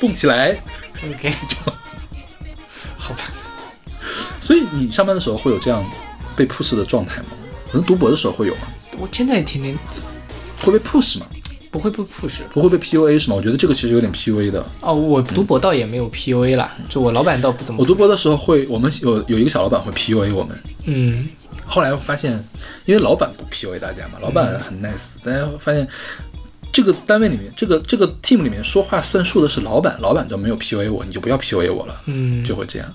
[0.00, 0.56] 动起来。
[1.04, 1.30] OK，
[2.96, 3.20] 好吧，
[4.40, 5.84] 所以你上班的时候会有这样
[6.34, 7.28] 被 push 的状态吗？
[7.70, 8.62] 可能读博的时候会有吗？
[8.98, 9.76] 我现在天天
[10.62, 11.26] 会被 push 吗？
[11.70, 13.36] 不会被 push 不会被 PUA 是吗？
[13.36, 14.64] 我觉得这个其实有点 PUA 的。
[14.80, 21.28] 哦，我读博倒也没有 PUA 啦，就我老板倒不怎么我，读博的时候会，我们有有一个小老板会 PUA 我们，嗯
[21.66, 22.32] 后来发现，
[22.84, 25.86] 因为老板不 PUA 大家嘛，老板很 nice，大家发现
[26.72, 32.88] 这个单位里面，这个这个 team 里面说话算数的是老板，老板都没有 PUA 我，你就不要 PUA 我了，嗯，就会这样。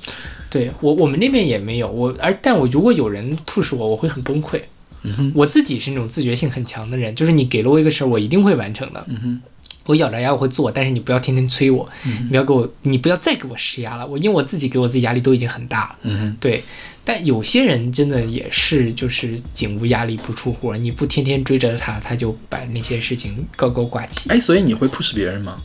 [0.49, 4.61] 对我我们那边也没有我，而但我如果有人 push 我，我会很崩溃。
[5.03, 9.03] 嗯哼，我自己是那种自觉性很强的人，就是你给了我一个事儿，我一定会完成的。
[9.07, 9.41] 嗯哼，
[9.85, 14.05] 我咬着牙我会做，但是你不要天天催我，你不要给我，你不要再给我施压了。
[14.05, 15.95] 我因为我自己给我自己压力都已经很大了。
[16.03, 16.63] 嗯哼，对，
[17.03, 24.29] 但有些人真的也是就是井无压力不出活，你不天天追着他，他就把那些事情高高挂起。
[24.29, 25.57] 哎，所以你会 push 别人吗？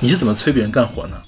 [0.00, 1.20] 你是怎么催别人干活呢？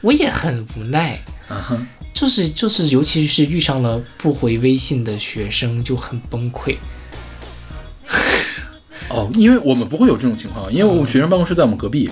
[0.00, 6.76] 我也很无奈，啊哈，就是就是，尤其是遇上了不回微信的学生，就很崩溃。
[9.08, 12.08] 哦，因为我们不会有这种情况，因为我们学生办公室在我们隔壁，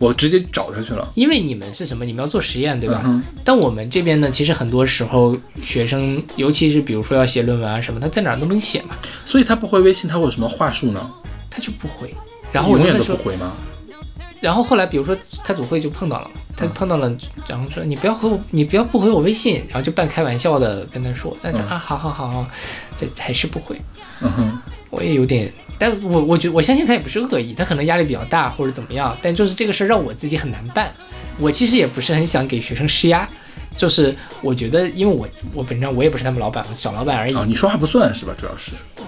[0.00, 1.06] 我直接找他去了。
[1.14, 2.06] 因为你们是什么？
[2.06, 3.02] 你们要做实验，对吧？
[3.04, 11.10] 嗯但我们这边呢，其实很多时候学生，尤其是比如说要写论文啊什么，他在哪儿都能写嘛，所以他不回微信，他会有什么话术呢？
[11.50, 12.14] 他就不回。
[12.50, 13.52] 然后我永远都不回吗？
[14.40, 17.14] 然后后来比如说他组会就碰到了嘛，他碰到了，
[17.46, 22.46] 然后说你不要回我，你不要不回我微信，然后就半开玩笑的跟他说，但是、嗯啊，好好好好，
[22.96, 23.78] 这还是不回。
[24.22, 24.59] 嗯哼，
[24.90, 30.92] 我也有点，但我我觉我相信他也不是恶意，他可能压力比较大或者怎么样，但就是这个事儿让我自己很难办。
[31.38, 33.26] 我其实也不是很想给学生施压，
[33.76, 37.34] 就是我觉得，因为我我本身我也不是他们老板，我小老板而已。
[37.34, 38.34] 啊，你说话不算是吧？
[38.38, 39.04] 主要是，嗯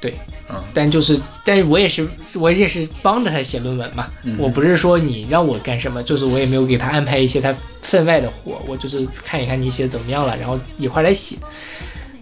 [0.00, 0.14] 对，
[0.48, 11.36] 嗯但就是，但是我也是我也是帮着他写论文嘛，嗯我不是说你让我干什么，就是我也没有给他安排一些他分外的活，我就是看一看你写的怎么样了，然后一块儿来写，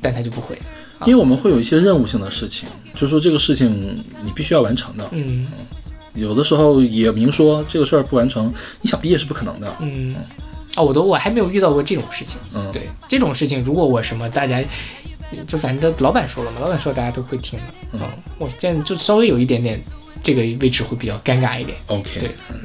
[0.01, 0.59] 但他就不会。
[1.07, 5.05] 因为我们会有一些任务性的事情，就是说这个事情你必须要完成的。
[5.13, 5.47] 嗯
[6.15, 9.69] 有的时候也明说这个事儿不完成，你想毕业是不可能的。
[9.81, 10.15] 嗯，
[10.77, 12.39] 啊，我都我还没有遇到过这种事情。
[12.55, 14.63] 嗯对这种事情，如果我什么大家。
[15.49, 17.65] 就反正老板说了嘛，老板说大家都会听的。
[17.95, 18.01] 嗯
[18.39, 19.83] 我现在就稍微有一点点
[20.23, 21.77] 这个位置会比较尴尬一点。
[21.89, 22.61] OK，对嗯，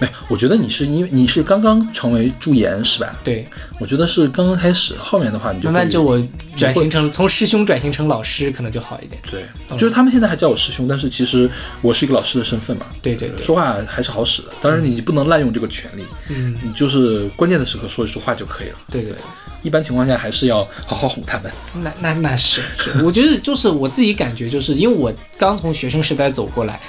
[0.00, 3.16] 没，我觉得你是因为你是刚刚成为助研是吧？
[3.24, 3.46] 对，
[3.80, 6.22] 我觉得是刚刚开始，后面的话你就慢慢就我
[6.56, 9.20] 转型成从师兄转型成老师，可能就好一点。
[9.30, 9.44] 对，
[9.76, 11.50] 就是他们现在还叫我师兄，但是其实
[11.82, 14.48] 我是一个老师的身份嘛，对对对，说话还是好使的。
[14.62, 18.76] 当然你不能滥用这个权利，嗯，你就是关键的时刻说一说话就可以了。
[18.90, 19.14] 对对。
[19.60, 21.50] 一般情况下还是要好好哄他们。
[21.74, 26.80] 那那那是是，我觉得就是我自己感觉，就是因为我刚从学生时代走过来，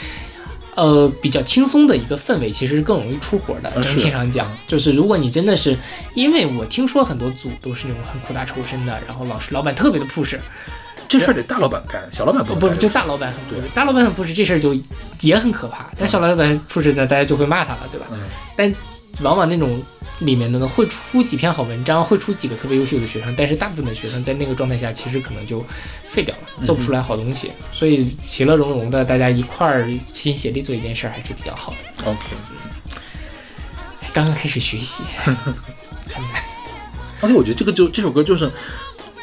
[0.79, 3.69] 呃，比较轻松的一个氛围，其实是更容易出活的。
[3.81, 5.77] 整体上讲，就是如果你真的是，
[6.13, 10.37] 因为我听说很多组都是那种很苦大仇深的，然后老师老板特别的 push，
[11.09, 14.73] 这事儿得大老板干，小老板不不干就大老板很 push，大老板很 push 这事儿就
[15.19, 18.07] 也很可怕，但小老板 push 呢，大家就会骂他了，对吧？
[18.13, 18.19] 嗯。
[18.55, 18.73] 但
[19.21, 19.83] 往往那种
[20.19, 25.63] 里面的呢，会出几篇好文章，会出几个特别优秀的学生，但是大部分的学生在那个状态下，其实可能就
[26.07, 27.51] 废掉了，做不出来好东西。
[27.71, 32.11] 所以其乐融融的，大家一块儿齐心协力做一件事儿，还是比较好的。
[32.11, 32.19] OK
[34.11, 36.43] 刚刚开始学习，很难。
[37.21, 38.51] OK，我觉得这个就这首歌就是，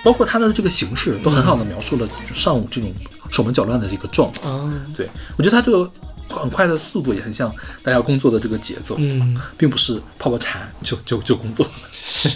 [0.04, 2.92] 包括它的这个形式都很好的描述了上午这种
[3.28, 4.52] 手忙脚乱的这个状况。
[4.52, 5.90] 哦，对我觉得它这个
[6.28, 11.68] 很快的速度也很像大家工作的这个节奏，嗯，并不是泡泡茶就就就工作。
[11.92, 12.30] 是。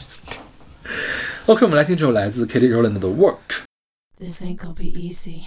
[1.46, 3.36] OK，我们来听这首来自 Kelly Rowland 的《Work》。
[4.18, 5.44] This ain't gonna be easy.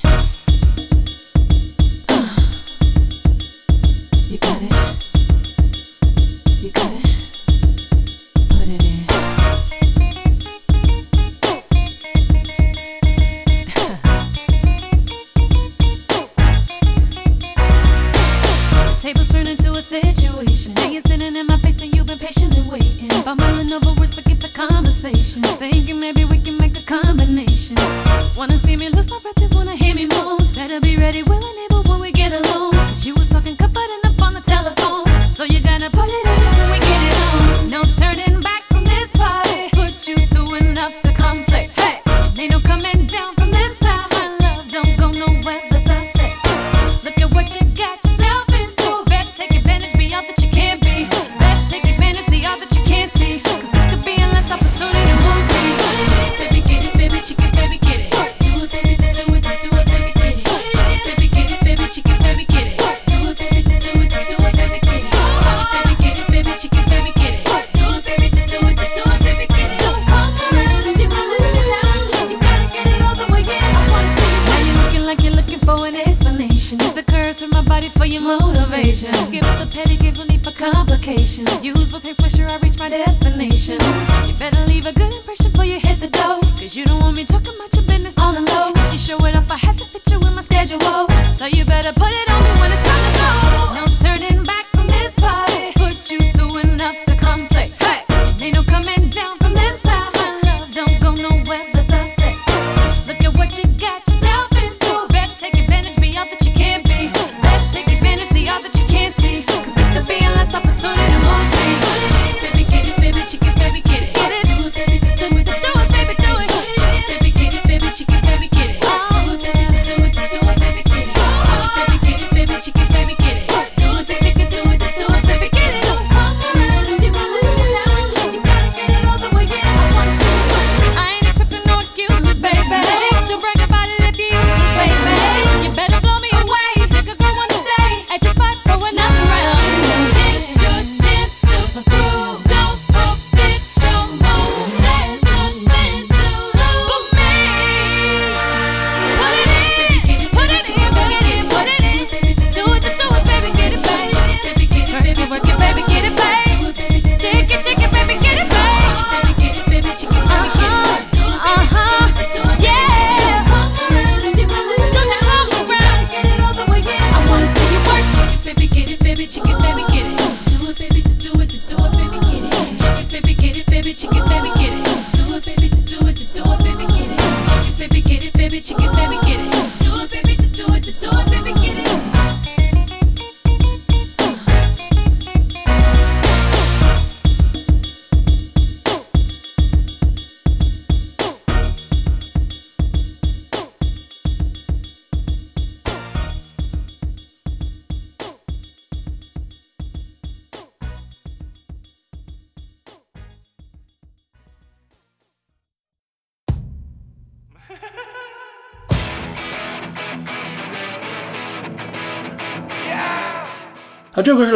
[4.29, 4.73] You got it.
[6.63, 7.22] You got it.
[19.13, 20.73] Tables turn into a situation.
[20.75, 23.09] Now you're sitting in my face and you've been patiently waiting.
[23.23, 25.43] Bumbling over words, forget the conversation.
[25.43, 27.77] Thinking maybe we can make a combination.
[28.35, 30.39] Wanna see me lose my breath and wanna hear me moan.
[30.55, 32.73] Better be ready, willing, able when we get alone.
[32.73, 35.05] 'Cause you was talking confiding up on the telephone.
[35.29, 36.42] So you gotta put it in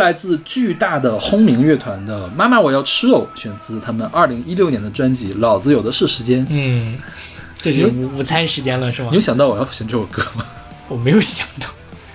[0.07, 6.45] 来自巨大的轰鸣乐团的《妈妈我要吃肉》，选自他们二零一六年的专辑《老子有的是时间》。
[6.49, 6.97] 嗯，
[7.57, 9.21] 这是午午餐时间了是吗你有？
[9.21, 10.45] 想到我要选这首歌吗？
[10.87, 11.67] 我没有想到，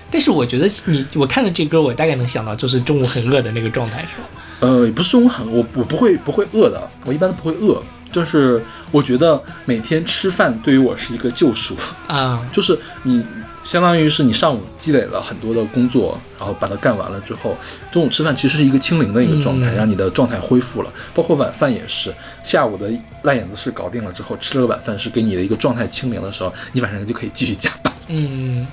[0.09, 4.27] 但是我觉得你我看了这歌，我大概能想到，就是中午很饿的那个状态是吧？
[4.61, 7.79] 呃，也不是中午很，我我不会不会饿的，我一般都不会饿。
[8.11, 11.77] 就是我觉得每天吃饭对于我是一个救赎，
[12.07, 13.23] 啊，就是你
[13.63, 17.55] 相当于是你上午积累了很多的工作，然后把它干完了之后，
[17.91, 20.91] 中午吃饭其实是一个清零的一个状态，嗯让你的状态恢复了。
[21.13, 22.91] 包括晚饭也是，下午的
[23.23, 27.93] 烂眼子事搞定了之后，吃了个晚饭是给你的一个状态清零的时候，你晚上就可以继续加班。
[28.07, 28.67] 嗯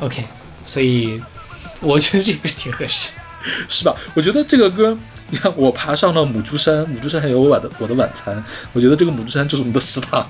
[0.00, 0.24] ，OK，
[0.64, 1.22] 所以
[1.80, 3.12] 我觉得这个挺合适。
[3.68, 3.94] 是吧？
[4.14, 4.98] 我觉得这个歌，
[5.30, 8.42] 你看我爬上了母猪山，母猪山还有我的我的晚餐，
[8.72, 10.28] 我觉得这个母猪山就是我们的食堂。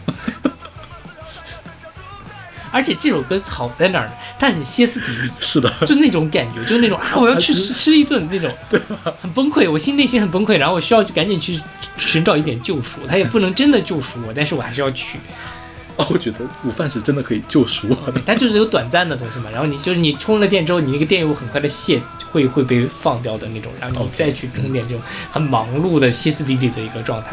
[2.70, 4.12] 而且这首歌好在哪儿呢？
[4.38, 8.80] 它很歇斯底里，是的，就那种感觉，就是那种啊， 我要去吃吃一顿那种， 对
[9.20, 11.60] 很崩溃，我心内心很崩溃，然后我需要赶紧去
[11.96, 13.00] 寻找一点救赎。
[13.08, 15.18] 他也不能真的救赎我，但是我还是要去。
[15.96, 18.20] 哦，我觉得午饭是真的可以救赎我的。
[18.24, 22.00] 它就是有短暂的东西嘛，然后你就是你充了电之后，你那个电又很快的卸，
[22.30, 27.30] 会会被放掉的那种，然后你再去充电，这种很忙碌的歇斯底里的一个状态。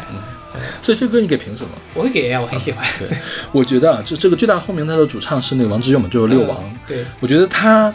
[0.82, 1.70] 所以这歌你给评什么？
[1.94, 2.86] 我会给啊，我很喜欢。
[2.98, 3.08] 对，
[3.52, 6.58] 我觉得啊，就这个巨大轰鸣，它的主唱是那个王志勇嘛，就是六王。
[6.62, 7.94] 嗯对，我觉得他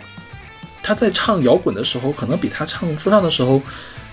[0.83, 3.61] 他在唱摇滚的时候，可能比他唱说唱的时候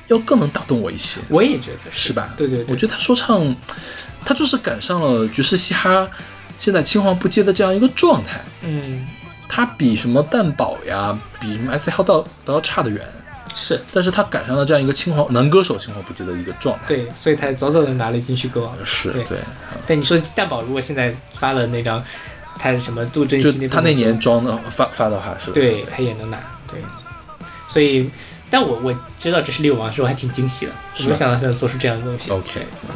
[0.08, 2.34] 要更能打动我一些，我也觉得是吧？
[2.36, 3.54] 对对对，我觉得他说唱，
[4.24, 6.08] 他就是赶上了爵士嘻哈
[6.58, 8.40] 现在青黄不接的这样一个状态。
[8.62, 9.06] 嗯
[9.50, 13.00] 他比什么蛋堡呀，比什么 S H 都都要差得远，
[13.54, 13.80] 是。
[13.92, 18.76] 但是他赶上了这样一个青黄男歌手青黄不接的一个状态。，对，所以他早早的拿了金曲歌王。
[18.76, 19.38] 对是对，
[19.86, 22.02] 但你说蛋宝如果现在发了那张
[22.58, 26.82] 他什么杜振就熙那他那年装的发发的话是，对他也能拿，对，
[27.68, 28.10] 所以，
[28.50, 32.30] 但我我知道这是六王的时候还挺惊喜的，我没想到他能做出这样的东西。
[32.30, 32.94] OK，嗯，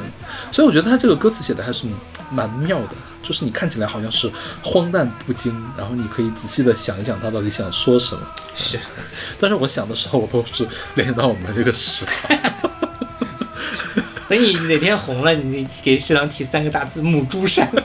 [0.51, 1.87] 所以我觉得他这个歌词写的还是
[2.31, 4.31] 蛮妙的，就是你看起来好像是
[4.63, 8.23] 荒诞不经，然后你可以仔细的想一想他到底想说什么。
[8.55, 8.79] 是，
[9.41, 12.39] 但是我想的时候，我都是联想到我们这个食堂。
[14.29, 17.71] 等你哪天红了，你给食堂提三个大字“母猪山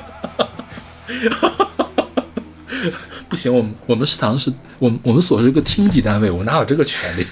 [3.27, 7.27] 不行，我们我们食堂是我们我们所是一个厅级单位，我哪有这个权利？”，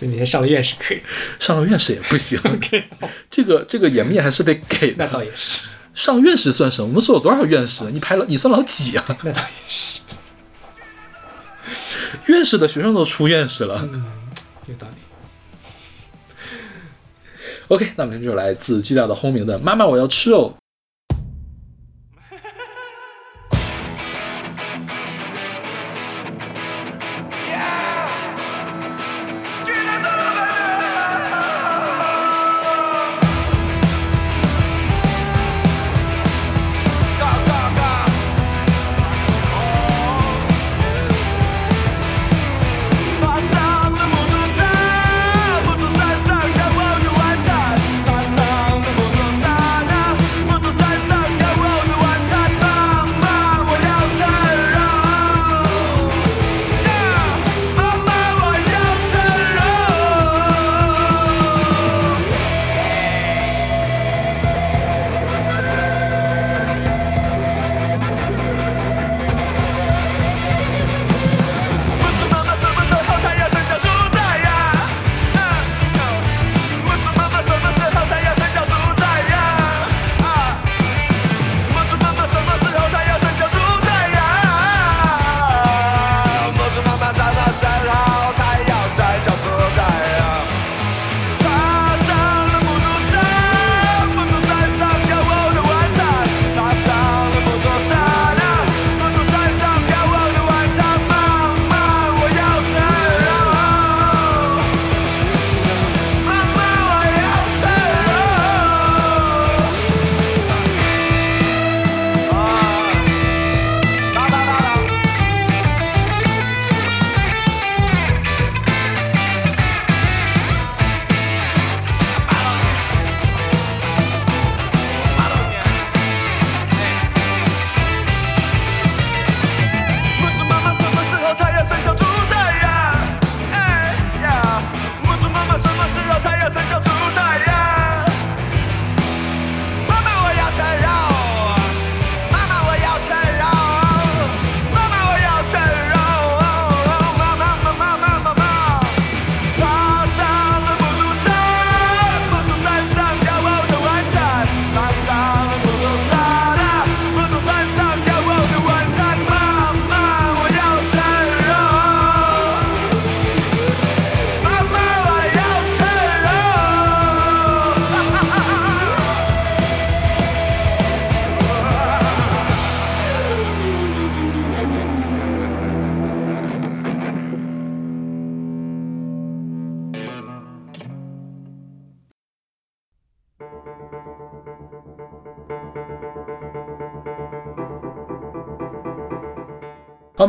[0.00, 1.02] 就哪天上了院士可以。
[1.40, 2.40] 上了院士也不行。
[3.28, 5.12] 这个这个颜面还是得给那的。
[5.12, 6.88] 倒也是，上院士算什么？
[6.88, 7.84] 我们所有多少院士？
[7.90, 9.04] 你排了，你算老几啊？
[9.24, 10.00] 那倒也是，
[12.26, 13.88] 院士的学生都出院士了。
[14.66, 14.94] 有道理。
[17.68, 20.56] OK，那么这就来自巨大的轰鸣的《妈妈我要吃肉》。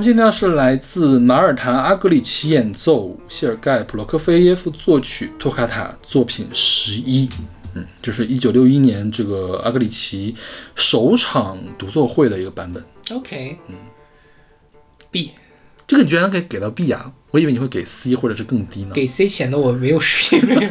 [0.02, 7.30] 们现在是来自马尔坦阿格里奇演奏，谢尔盖普罗科菲耶夫作曲，托卡塔作品十一。
[7.76, 10.36] 嗯，这是一九六一年这个阿格里奇
[10.74, 12.84] 首场独奏会的一个版本。
[13.12, 13.76] OK，嗯
[15.12, 15.34] ，B
[15.86, 17.14] 这个你居然可以给到 B 啊？
[17.30, 18.96] 我以为你会给 C 或者是更低呢。
[18.96, 20.62] 给 C 显得我没有水平。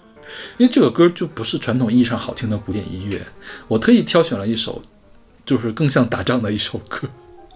[0.56, 3.20] 因为这个歌就不是传统意义上好听的古典音乐，
[3.68, 4.80] 我特意挑选了一首，
[5.44, 7.06] 就是更像打仗的一首歌。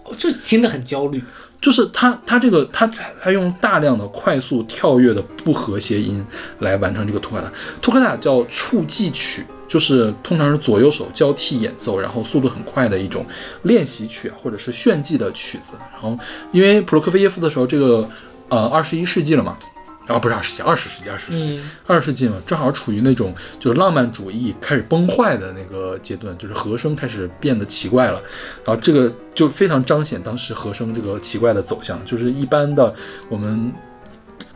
[0.05, 1.23] 我就听着很焦虑。
[1.61, 2.85] 就是他他这个，他
[3.19, 6.23] 他用大量的快速跳跃的不和谐音
[6.59, 7.51] 来完成这个托卡塔。
[7.81, 13.25] 托卡塔叫触记曲，就是通常是左右手交替演奏，然后速度很快的一种
[13.63, 15.73] 练习曲啊，或者是炫技的曲子。
[15.91, 16.15] 然后，
[16.51, 18.07] 因为普罗科菲耶夫的时候，这个
[18.49, 19.57] 呃二十一世纪了嘛，
[20.05, 21.71] 然后不是二十世纪，二十世纪，二十世纪，嗯。
[21.87, 28.21] 二十世纪嘛，正好处于那种就是浪漫主义开始崩坏的那个阶段，就是和声开始变得奇怪了，
[28.63, 32.93] 然后这个就非常彰显当时和声这个奇怪的走向，就是一般的
[33.29, 33.71] 我们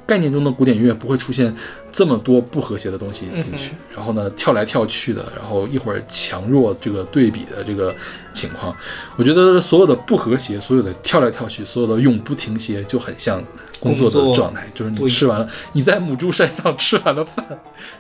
[0.06, 1.56] 概念中的古典音乐不会出现
[1.92, 7.96] 这么多不和谐的东西进去，然后呢跳来跳去的，然后一会儿强弱这个对比的这个
[8.34, 8.76] 情况，
[9.18, 13.44] 我觉得所有的不和谐，所有的跳来跳去，所有的永不停歇，就很像
[13.80, 17.46] 工作的状态，就是你吃完了，你在母猪山上吃完了饭，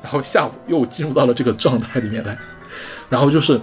[0.01, 2.37] 然后下午又进入到了这个状态里面来，
[3.09, 3.59] 然后就是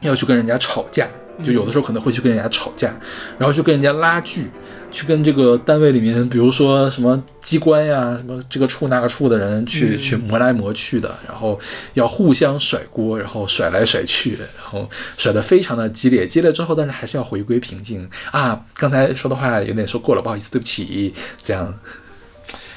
[0.00, 1.06] 要去跟人家吵架，
[1.44, 2.92] 就有的时候可能会去跟人家吵架，
[3.38, 4.48] 然后去跟人家拉锯，
[4.90, 11.58] 去跟这个单位里面，比如说什么机关呀、什么这个处那个处的人去、嗯去磨来磨去的，然后
[11.94, 18.60] 要互相甩锅，然后甩来甩去，然后甩得非常的激烈，激烈之后，但是还是要回归平静啊。
[18.74, 21.12] 刚才说的话有点说过了，不好意思，对不起，
[21.42, 21.78] 这样。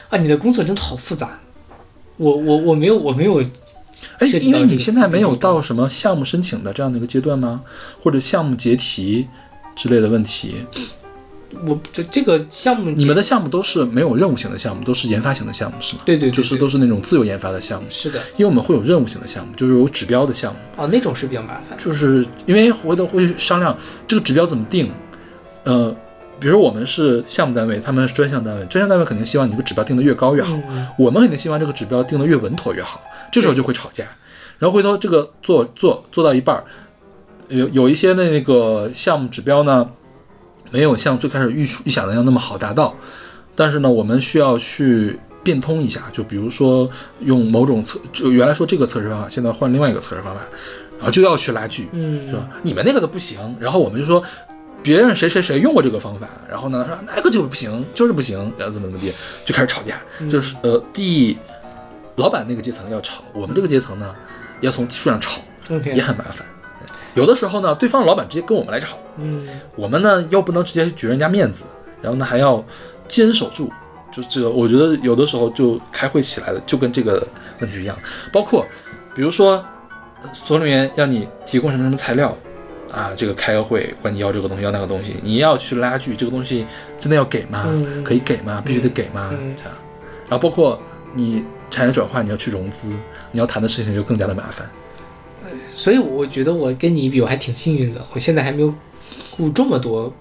[0.10, 1.40] 啊，你的工作真的好复杂。
[2.18, 3.42] 我我我没有我没有
[4.20, 7.62] 哎，涉及因为你现在没有到什么项目申请的这样的一个阶段吗？
[8.02, 9.28] 或者项目结题
[9.76, 10.56] 之类的问题？
[11.68, 16.02] 我就这个项目你们的项目都是没有任务型的项目，都是研发型的项目是吗？
[16.06, 17.88] 对对对对就是都是那种自由研发的项目。
[17.90, 21.78] 是的因为我们会有任务型的项目，就是有指标的项目，哦，那种是比较麻烦。
[21.78, 23.78] 就是因为回头会商量
[24.08, 24.90] 这个指标怎么定。
[25.64, 25.96] 呃，
[26.40, 33.00] 比如我们是项目单位，他们是专项单位，专项单位肯定希望你这个指标定得越高越好，嗯我们肯定希望这个指标定得越稳妥越好。
[33.32, 34.04] 这时候就会吵架，
[34.60, 36.64] 然后回头这个做做做到一半儿，
[37.48, 39.90] 有有一些的那个项目指标呢，
[40.70, 42.96] 没有像最开始预预想的那样那么好达到，
[43.56, 46.90] 但是呢，我们需要去变通一下，就比如说
[47.22, 50.42] 用某种测，就原来说这个测试方法，现在换另外一个测试方法，
[50.98, 52.48] 然后就要去拉锯，嗯，是吧？
[52.62, 54.24] 你们那个都不行，然后我们就说。
[54.84, 59.14] 别人谁谁谁用过这个方法，然后呢说那个就不行，就是不行，然后怎么怎么地，
[59.46, 60.02] 就开始吵架。
[60.28, 61.38] 就是呃，第
[62.22, 64.16] 老板那个阶层要吵，我们这个阶层呢
[64.62, 65.42] 要从技术上吵
[65.94, 66.46] 也很麻烦。
[67.16, 71.66] 有的时候呢，对方老板直接跟我们来吵，嗯我们呢又不能直接去举人家面子，
[72.02, 72.64] 然后呢还要
[73.08, 73.72] 坚守住。
[74.12, 77.26] 就这个，我觉得有的时候就开会起来的，就跟这个
[77.60, 78.02] 问题是一样的。
[78.32, 78.66] 包括
[79.16, 79.64] 比如说，
[80.22, 82.38] 呃所里面要你提供什么什么材料
[82.92, 86.66] 啊，这个开个会管你要这个东西要那个东西，你要去拉锯这个东西
[87.00, 87.64] 真的要给吗？
[87.68, 88.62] 嗯可以给吗？
[88.66, 89.30] 必须得给吗？
[89.32, 89.74] 嗯这样，
[90.28, 90.78] 然后包括
[91.14, 92.94] 你产业转化，你要去融资，
[93.32, 94.70] 你要谈的事情就更加的麻烦。
[95.76, 98.72] 所以我觉得我跟你比，我还挺幸运的，我现在还没有
[99.32, 100.14] 顾这么多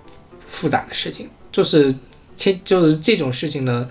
[0.49, 1.95] 复杂的事情，就是
[2.37, 3.87] 牵就是这种事情呢。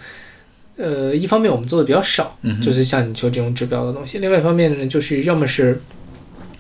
[0.78, 5.82] 呃，一方面我们做的比较少，嗯就是像你说这种指标的东西；另外一方面呢，就是要么是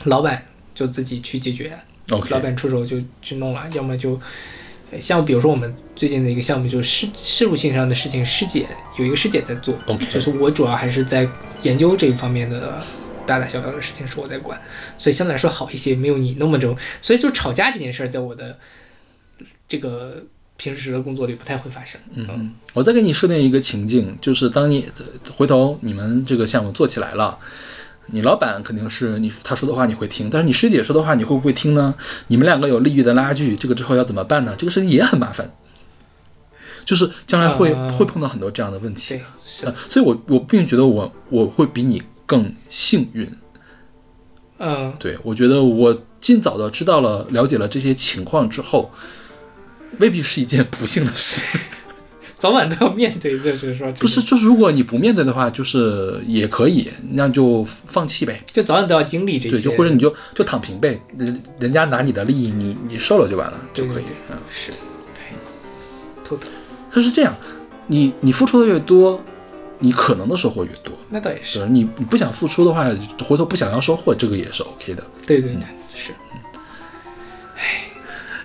[0.03, 0.45] 老板
[0.75, 1.71] 就自己去解决
[2.07, 4.19] 老板出手就去弄了，要么就呃
[4.99, 8.65] 像比如说我们最近的一个项目，就是事事务性上的事情，师姐
[8.97, 9.75] 有一个师姐在做
[10.09, 11.27] 就是我主要还是在
[11.61, 12.81] 研究这一方面的
[13.25, 14.59] 大大小小的事情是我在管，
[14.97, 18.57] 所以相对来说好一些，没有你那么这种，所以就吵架这件事儿，在我的
[19.67, 20.23] 这个
[20.57, 22.01] 平时的工作里不太会发生。
[22.15, 25.05] 嗯，我再给你设定一个情境，就是当你呃
[25.37, 27.37] 回头你们这个项目做起来了，
[28.11, 31.93] 你老板肯定是你他说的话你会听，但是你师姐说的话你会不会听呢？
[32.27, 34.55] 你们两个有利益的拉锯，这个之后要怎么办呢？
[34.57, 35.51] 这个事情也很麻烦，
[36.85, 43.29] 就是将来会、啊会碰到很多这样的问题，所以我我并觉得我我会比你更幸运，
[44.57, 48.91] 嗯，对我觉得我尽早的知道了了解了这些情况之后，
[49.99, 51.43] 未必是一件不幸的事。
[52.41, 58.41] 早晚都要面对，就是说不是，就是如果你不面对的话，就是也可以，那就放弃呗。
[58.45, 64.15] 就早晚都要经历这些，对，就或者你就就躺平呗，人人家拿你的利益，你你受了就完了，就可以对对对。
[64.31, 64.71] 嗯，是，
[65.17, 65.33] 哎
[66.23, 66.49] 头疼。
[66.91, 67.35] 它是这样，
[67.87, 69.21] 你你付出的越多，
[69.79, 70.93] 你可能的收获越多。
[71.09, 72.85] 那倒也是，你你不想付出的话，
[73.21, 75.03] 回头不想要收获，这个也是 OK 的。
[75.27, 75.63] 对对对，
[75.93, 76.13] 是。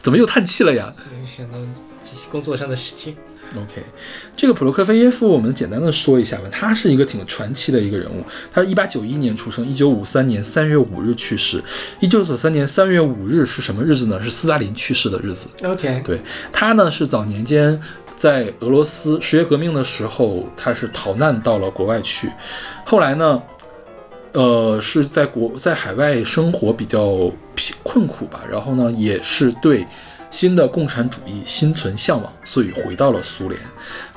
[0.03, 1.57] 怎么又叹气了呀没想到
[2.03, 3.16] 这些工作上的事情。
[3.57, 3.82] ？OK，
[4.36, 6.44] 这个普罗科菲耶夫，我们简单的说一下吧。
[6.50, 8.24] 他是一个挺传奇的一个人物。
[8.52, 11.62] 他是一八九一年出生，一九五三年三月五日去世。
[12.00, 14.22] 一九九三年三月五日是什么日子呢？
[14.22, 15.46] 是斯大林去世的日子。
[15.62, 16.20] OK，对
[16.52, 17.80] 他呢是早年间
[18.16, 22.30] 在俄罗斯十月革命的时候，他是逃难到了国外去，
[22.84, 23.42] 后来呢，
[24.32, 29.86] 呃是在国在海外生活比较贫困苦吧，然后呢也是对。
[30.35, 33.61] 新的共产主义心存向往，所以回到了苏联。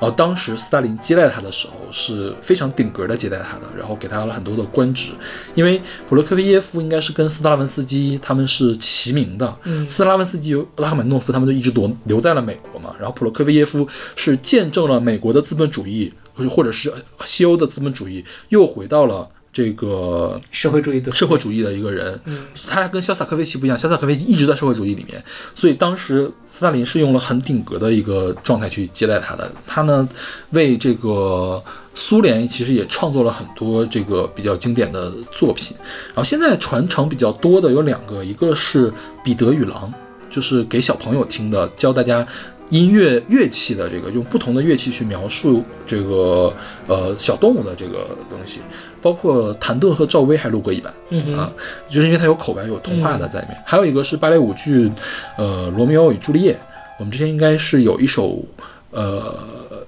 [0.00, 5.12] 后当时斯大林接待他的时候是非常顶格的接待他的，然后给他了很多的官职，
[5.54, 16.12] 因为普罗科菲耶夫应该是跟斯特拉文斯基他们是齐名的，嗯斯特拉文斯基、拉赫曼诺夫他们就一直留留在了美国嘛，然后普罗科菲耶夫是见证了美国的资本主义，
[16.50, 16.92] 或者是
[17.24, 19.28] 西欧的资本主义又回到了
[19.58, 25.20] 这个社会主义的社会主义的一个人，嗯他跟肖斯塔科维奇不一样，肖斯塔科维奇一直在社会主义里面，
[25.52, 29.50] 所以当时斯大林是用了很顶格的一个状态去接待他的。
[29.66, 30.08] 他呢，
[30.50, 31.60] 为这个
[31.92, 35.76] 苏联其实也创作了很多这个比较经典的作品。
[36.14, 38.88] 然后现在传承比较多的有两个，一个是
[39.24, 39.92] 《彼得与狼》，
[40.32, 42.24] 就是给小朋友听的，教大家。
[42.70, 46.52] 音乐乐器的这个用不同的乐器去描述这个
[46.86, 48.60] 呃小动物的这个东西，
[49.00, 51.50] 包括谭盾和赵薇还录过一版，嗯啊，
[51.88, 53.56] 就是因为它有口白有童话的在里面。
[53.64, 54.90] 还有一个是芭蕾舞剧，
[55.36, 56.52] 呃，《罗密欧与朱丽叶》，
[56.98, 58.44] 我们之前应该是有一首
[58.90, 59.34] 呃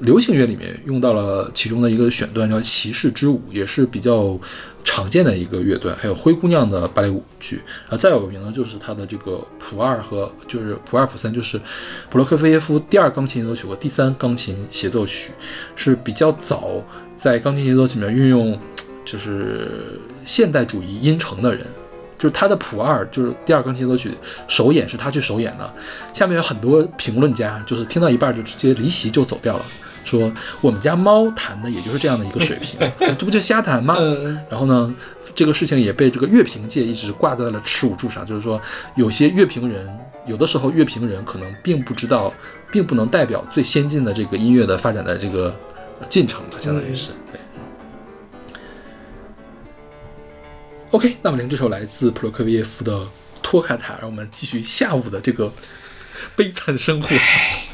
[0.00, 4.38] 流行乐里面用到了其中的一个选段，叫《骑士之舞》，也是比较
[4.84, 5.96] 常见的一个乐段。
[5.96, 11.60] 还有灰姑娘的芭蕾舞剧，啊再有名的就是他的这个普二和就是普二普三，就是
[12.10, 15.32] 普罗科菲耶夫第二钢琴协奏曲和第三钢琴协奏曲，
[15.76, 16.82] 是比较早
[17.16, 18.58] 在钢琴协奏曲里面运用
[19.04, 21.66] 就是现代主义音程的人。
[22.18, 24.10] 就是他的普二，就是第二钢琴协奏曲
[24.46, 25.72] 首演是他去首演的。
[26.12, 29.64] 下面有很多评论家，就是听到一半就直接离席就走掉了，
[30.04, 33.96] 说我们家猫弹的也就是这样的一个水平， 这不就瞎弹吗？
[33.98, 34.94] 嗯然后呢，
[35.34, 38.60] 这个事情也被这个乐评界一直挂在了耻辱柱上，就是说
[38.96, 39.88] 有些乐评人，
[40.26, 42.32] 有的时候乐评人可能并不知道，
[42.70, 45.54] 并不能代表最先进的这个音乐的发展的这个
[46.08, 47.12] 进程吧，相当于是。
[47.30, 47.40] 对。
[50.90, 52.96] OK，那么您这首来自普罗科菲耶夫的
[53.40, 55.52] 《托卡塔》，让我们继续下午的这个
[56.34, 57.08] 悲惨生活。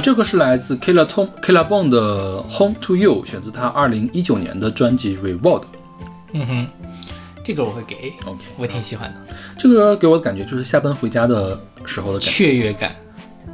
[0.00, 5.60] 啊，这个是来自 Killa Tom Killa Bone 的《Home to You》，选自他二零一九年的专辑《Reward》。
[6.32, 6.66] 嗯哼，
[7.44, 9.16] 这个我会给，OK，我挺喜欢的，
[9.58, 12.30] 这个给我的感觉就是下班回家的时候的感觉。
[12.30, 12.96] 雀跃感、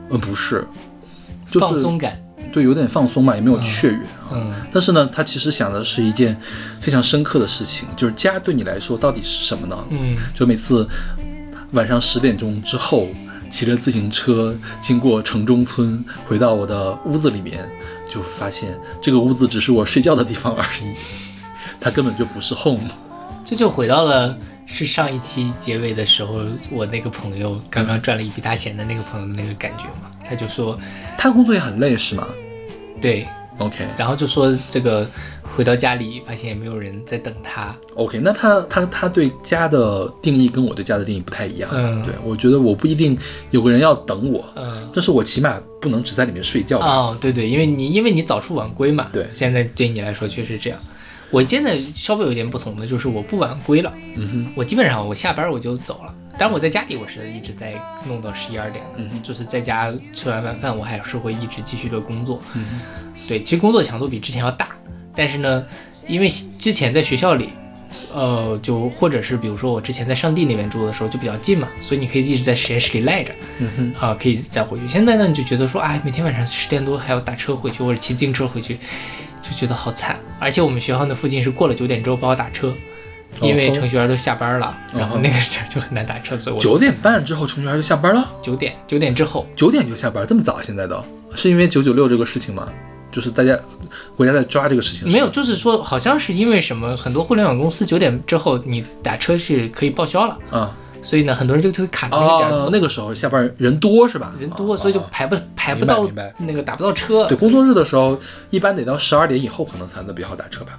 [0.09, 0.65] 嗯，不是，
[1.51, 2.17] 就是放松感，
[2.53, 3.99] 对，有点放松嘛，也没有雀跃
[4.31, 4.31] 啊。
[4.35, 6.37] 嗯但是呢，他其实想的是一件
[6.81, 9.85] 非常深刻的事情，就是家对你来说到底是什么呢？
[9.91, 10.89] 嗯，就每次
[11.73, 13.09] 晚上十点钟之后，
[13.49, 17.69] 骑着自行车经过城中村，回到我的屋子里面，
[18.11, 20.95] 就发现这个屋子只是我睡觉的地方而已，
[21.81, 22.89] 它根本就不是 home。
[23.45, 24.37] 这就回到了
[24.67, 26.41] 是上一期结尾的时候，
[26.71, 30.79] 我那个朋友刚刚赚了一笔大钱的那个朋友的那个感觉嘛，他就说，
[31.17, 32.27] 他工作也很累是吗？
[33.01, 33.27] 对，
[33.59, 35.09] ？OK 然后就说这个
[35.57, 41.71] 回到家里发现也没有人在等他，OK，那他他他对家的定义跟我对家的定义不太一样。
[41.73, 43.19] 嗯对我觉得我不一定
[43.51, 44.89] 有个人要等我，嗯。
[44.93, 46.79] 但是我起码不能只在里面睡觉。
[46.79, 50.79] 哦，对对，因为你因为你早出晚归嘛，对现在对你来说确实这样。
[51.31, 56.15] 我现在稍微有点不同的就是我不晚归了，嗯哼，我基本上我下班我就走了。
[56.39, 57.73] 但我在家里我是一直在
[58.07, 62.41] 弄到十一二点的，嗯就是在家吃完晚饭我还是会一直继续的工作。
[62.55, 62.65] 嗯
[63.27, 64.69] 对，其实工作强度比之前要大，
[65.15, 65.65] 但是呢，
[66.07, 67.51] 因为之前在学校里，
[68.15, 74.89] 呃，就或者是比如说我之前在上地那边住的时候就比较近嘛，所以你可以一直在实验室里赖着，嗯哼，啊、可以再回去。
[74.89, 78.79] 现在呢，你就觉得说，哎，每天晚上十点多还要打车回去，或者骑自行车回去，
[79.43, 80.17] 就觉得好惨。
[80.39, 82.73] 而且我们学校那附近是过了九点之后不好打车，
[83.41, 90.63] 因为程序员都下班了，然后哦那个时候就很难打车，所以我九点半之后程序员就下班了，九点九点之后，九点就下班，这么早？
[90.63, 91.03] 现在都
[91.35, 92.69] 是因为九九六这个事情吗？
[93.17, 93.59] 就是大家
[94.15, 95.11] 国家在抓这个事情？
[95.11, 104.35] 没有，就是说好像是因为什么，很多互联网公司九点之后你打车是可以报销了，啊所以呢，很多人就就卡着那个点儿，，哦那个时候下班人多是吧？
[104.39, 106.07] 人多，哦所以就哦排不排不到
[106.37, 107.27] 那个打不到车。
[107.27, 108.19] 对工作日的时候，
[108.51, 110.79] 一般得到十二点以后可能才能比较好打车吧。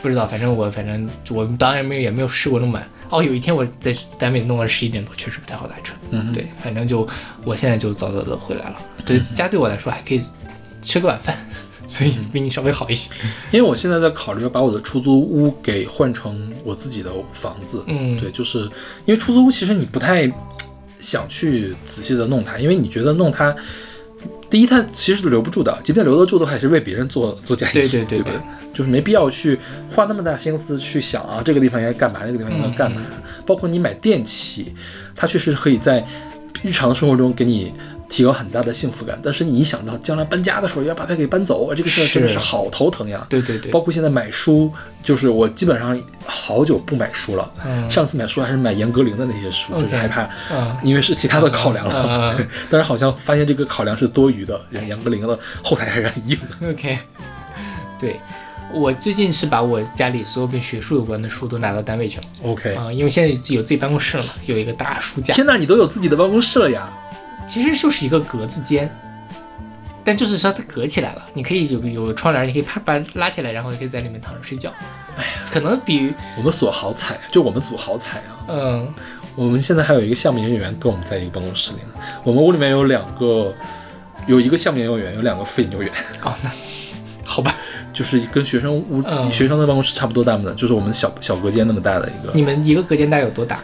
[0.00, 2.88] 不知道，反正我反正我当然没有也没有试过那么晚。
[3.10, 5.92] 哦，有一天我在单位弄到十一点多，确实不太好打车。
[6.10, 7.06] 嗯对，反正就
[7.44, 8.76] 我现在就早早的回来了。
[9.04, 10.22] 对， 家对我来说还可以
[10.82, 11.36] 吃个晚饭，
[11.88, 13.10] 所以比你稍微好一些。
[13.50, 17.82] 因为我现在在考虑要把我的出租屋给换成我自己的房子。
[17.86, 18.60] 嗯对，就是
[19.04, 20.30] 因为出租屋其实你不太
[21.00, 23.54] 想去仔细的弄它，因为你觉得弄它，
[24.48, 28.32] 第一它其实是留不住的，即便留得住的话，也是为别人做做嫁衣，对对对吧？
[28.72, 29.58] 就是没必要去
[29.90, 33.02] 花那么大心思去想啊，这个地方应该干嘛，那个地方应该干嘛。
[33.04, 34.72] 嗯包括你买电器，
[35.16, 36.06] 它确实可以在
[36.62, 37.72] 日常生活中给你。
[38.10, 43.24] 提高很大的幸福感，但是你一想到将来搬家的时候要把它给搬走，这个事儿真的是是好头疼呀。
[43.30, 44.70] 对对对，包括现在买书，
[45.02, 47.50] 就是我基本上好久不买书了。
[47.64, 52.36] 嗯上次买书还是买严歌苓的那些书，就是害怕，嗯因为是其他的考量了。
[52.36, 56.68] 嗯 但是好像发现这个考量是多余的，人严歌苓的后台还是很硬的。
[56.70, 56.98] OK，
[57.98, 58.20] 对。
[58.72, 66.88] 我最近是把我家里所有跟学术有关的书都拿到单位去了 OK，啊、因为现在有自己办公室了嘛，有一个大书架，天哪，你都有自己的办公室了呀？
[67.50, 68.88] 其实就是一个格子间，
[70.04, 74.72] 但就是说它隔起来了，你可以有有窗帘，你可以啪把它拉起来，然后你可以在里面躺着睡觉。
[75.16, 78.46] 哎呀，可能比我们所好彩，就我们组好彩啊！
[78.46, 78.94] 嗯
[79.34, 81.94] 我们现在还有一个项目研究员跟我们在一个办公室里呢。
[82.22, 83.52] 我们屋里面有两个，
[84.28, 85.90] 有一个项目研究员，有两个副研究员，
[86.22, 86.50] 哦那
[87.24, 87.56] 好吧，
[87.92, 93.58] 就是跟学生屋、嗯学生的办公室差不多大的，就是我们小小隔间那么大的一个，你们一个隔间大概有多大？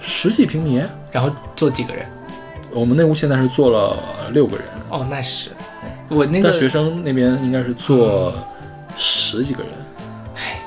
[0.00, 0.80] 十几平米。
[1.12, 2.04] 然后坐几个人？
[2.74, 3.96] 我们那屋现在是坐了
[4.32, 5.50] 六个人，哦，那是。
[6.08, 8.34] 我那个但学生那边应该是坐
[8.98, 9.72] 十几个人。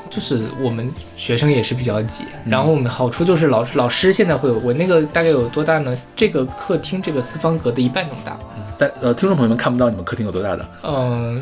[0.09, 5.95] 就是我们学生也是比较挤，然后我们好处就是老师老师现在会有我那个大概有多大呢？
[6.15, 8.35] 这个客厅这个四方格的一半这么大，
[8.79, 11.39] 但呃，听众朋友们看不到你们客厅有多大的，嗯，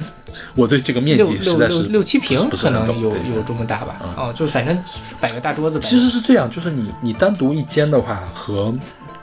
[0.55, 3.95] 我对这个面积实在是六六七平可能有有这么大吧。
[4.03, 4.77] 嗯，哦，就是反正
[5.21, 5.81] 摆个大桌子摆。
[5.81, 8.75] 其实是这样，就是你你单独一间的话和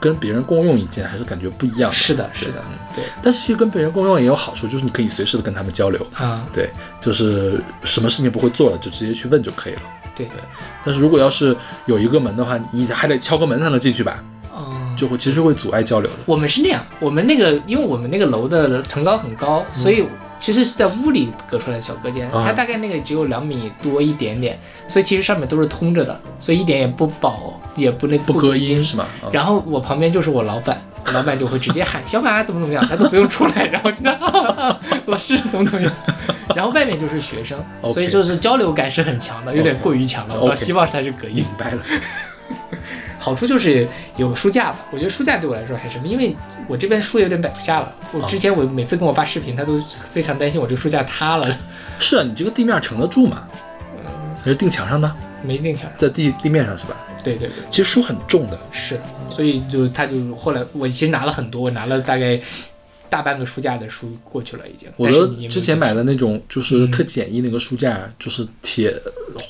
[0.03, 1.95] 跟别人共用一间还是感觉不一样的。
[1.95, 6.05] 是的，是的，嗯对但是其实跟别人共用也有好处，就是你可以随时的跟他们交流。
[6.13, 9.81] 啊，对，就是什么事情不会做了，就直接去问就可以了。
[10.13, 10.35] 对对，
[10.83, 14.21] 但是如果要是有一个门的话，你还得敲个门才能进去吧，
[14.53, 16.17] 哦，就会其实会阻碍交流的。
[16.25, 20.05] 我们是那样，我们那个因为我们那个楼的层高很高，所以
[20.43, 22.43] 其实是在屋里隔出来的小隔间，啊。
[22.45, 28.83] 它大概那个只有两米多一点点，所以其实上面都是通着的，所以一点也不饱，也不那不隔音。
[28.83, 29.05] 是吗？
[29.23, 29.31] 啊。
[29.31, 34.03] 然后我旁边就是我老板，我 老板就会直接喊小马怎么怎么样，他都不用出来，然后就
[35.09, 35.93] 老师怎么怎么样，
[36.53, 37.57] 然后外面就是学生
[37.93, 41.35] 所以就是交流感是很强的，有点过于强了，我希望它是隔音。
[41.35, 41.45] 明。
[41.57, 41.79] 白了。
[43.23, 46.35] 好处就是有个书架吧，我觉得书架对我来说还是，因为
[46.67, 47.95] 我这边书有点摆不下了。
[48.11, 49.79] 我之前我每次跟我爸视频，他都
[50.11, 51.57] 非常担心我这个书架塌了，
[51.99, 53.47] 是啊，你这个地面承得住吗？
[54.05, 54.35] 嗯？
[54.43, 55.09] 还是钉墙上的，
[55.41, 55.93] 没定下来。
[55.97, 56.97] 在地地面上是吧？
[57.23, 58.99] 对对对，其实书很重的，是，
[59.31, 62.37] 所以就他就后来我其实拿了很多，我拿了大概
[63.09, 64.89] 大半个书架的书过去了已经。
[64.97, 68.93] 我的之前买的那种就是特简易那个书架，就是铁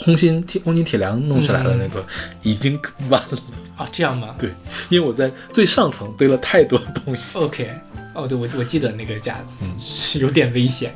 [0.04, 2.06] 空心铁空心铁梁弄出来的那个，
[2.44, 3.40] 已经完了。
[3.78, 4.50] 哦这样吗对，
[4.90, 7.70] 因为我在最上层堆了太多东西，？OK，
[8.14, 10.94] 哦对，我我记得那个架子嗯是有点危险。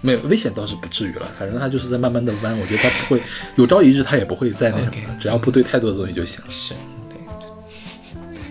[0.00, 3.22] 没有危险倒是不至于了，反正它就是在慢慢的弯，我觉得它不会
[3.56, 6.40] 有朝一日它也不会再那什么只要不堆太多的东西就行。
[6.48, 6.72] 是，
[7.08, 7.18] 对，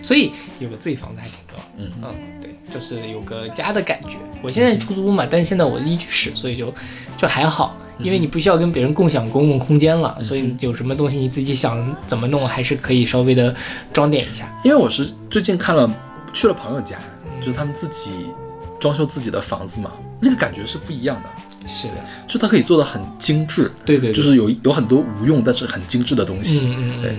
[0.02, 1.64] 所以有个自己房子还挺重要。
[1.78, 4.18] 嗯对，就是有个家的感觉。
[4.42, 6.74] 我现在出租屋嘛，但是现在我一居室，所以就
[7.16, 13.54] 就还好，因为你不需要跟别人共享公共空间了，所以有什么东西你自己想怎么弄，还是可以稍微的
[13.92, 14.50] 装点一下。
[14.64, 15.90] 因为我是最近看了
[16.32, 16.96] 去了朋友家，
[17.40, 18.10] 就是他们自己
[18.78, 19.90] 装修自己的房子嘛，
[20.20, 21.28] 那个感觉是不一样的，
[21.66, 21.94] 是的，
[22.26, 26.60] 就它可以做的很精致，对对对，就是有有很多无用但是很精致的东西。
[26.62, 27.18] 嗯嗯对嗯，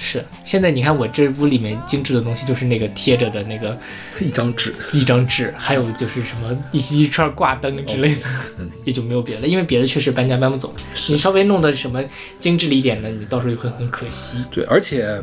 [0.00, 0.24] 是。
[0.44, 3.78] 现在你看我这屋里面精致的东西，就是那个贴着的那个
[4.18, 8.26] 一张纸，一张纸，还有就是什么一一串挂灯之类的，
[8.58, 10.74] 嗯 也就没有别的，因为别的确实搬家搬不走。
[11.10, 12.02] 你稍微弄的什么
[12.38, 14.38] 精致了一点的，你到时候会很可惜。
[14.50, 15.22] 对，而且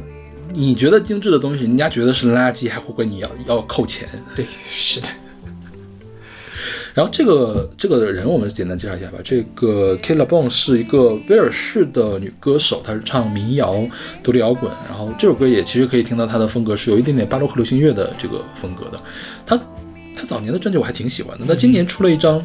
[0.53, 4.07] 你觉得精致的东西，人家觉得是垃圾，还会管你要要扣钱。
[4.35, 5.07] 对，是的，
[6.97, 9.19] 然后这个这个人我们简单介绍一下吧。
[9.23, 13.87] 这个 Kayla Bone 是一个威尔士的女歌手，她是唱民谣、
[14.23, 14.71] 独立摇滚。
[14.89, 18.99] 然后这首歌也其实可以听到她的风格是有一点点巴洛克流行乐的这个风格的。
[19.45, 19.55] 她
[20.15, 21.45] 她早年的专辑我还挺喜欢的。
[21.47, 22.43] 那今年出了一张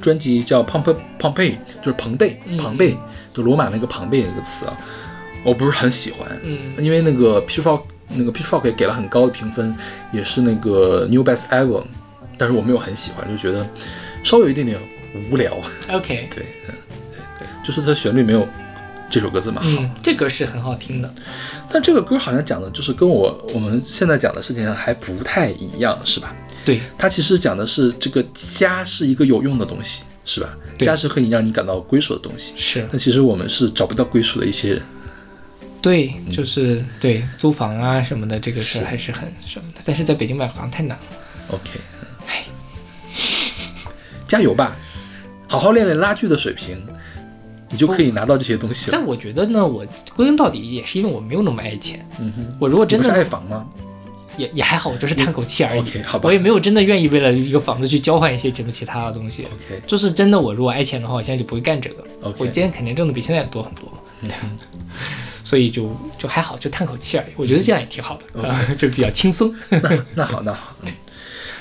[0.00, 2.96] 专辑叫 Pomp Pompeii，就是庞贝庞贝，
[3.32, 4.78] 就罗马那个庞贝那个词啊，
[5.44, 6.28] 我不是很喜欢。
[6.44, 9.74] 嗯因为那个 Pitchfork 那个 Pitchfork 也给了很高的评分，
[10.12, 11.86] 也是那个 New Best Album，
[12.38, 13.68] 但是我没有很喜欢，就觉得
[14.22, 14.78] 稍微有一点点
[15.30, 15.52] 无聊。
[15.90, 16.74] ，OK， 对，嗯，
[17.10, 18.46] 对对，就是它旋律没有
[19.08, 19.68] 这首歌这么好。
[19.80, 21.14] 嗯，这歌是很好听的。
[21.70, 26.34] 但这个歌好像讲的就是跟我我们现在讲的事情还不太一样，是吧？
[26.64, 30.56] 对，它其实讲的是这个家是一个有用的东西，是吧？
[30.78, 32.54] 家是可以让你感到归属的东西。
[32.56, 34.82] 是，但其实我们是找不到归属的一些人。
[35.82, 39.80] 对，嗯就是对租房啊什么的，这个事还是很什么的。
[39.84, 41.04] 但是在北京买房太难了。
[41.48, 41.78] OK，
[42.28, 42.44] 哎，
[44.28, 44.76] 加油吧，
[45.48, 46.82] 好好练练拉锯的水平，
[47.70, 48.96] 你就可以拿到这些东西了。
[48.96, 49.84] 但我觉得呢，我
[50.16, 52.06] 归根到底也是因为我没有那么爱钱。
[52.20, 53.66] 嗯哼，我如果真的是爱房吗？
[54.36, 55.80] 也也还好，我就是叹口气而已。
[55.80, 59.44] OK，好吧我也没有真的愿意为了一个房子去交换一些什么其他的东西。
[59.44, 62.04] OK，就是真的，我如果爱钱的话，我现在就不会干这个。
[62.22, 64.28] OK 我今天肯定挣的比现在多很多嘛，
[65.44, 67.26] 所以就就还好，就叹口气而已。
[67.36, 69.54] 我觉得这样也挺好的， 就比较轻松。
[69.68, 69.80] 那
[70.16, 70.88] 那好，那好，嗯，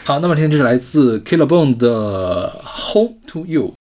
[0.05, 3.71] 好，那么今天就是来自 Killer Bone 的 Home to You。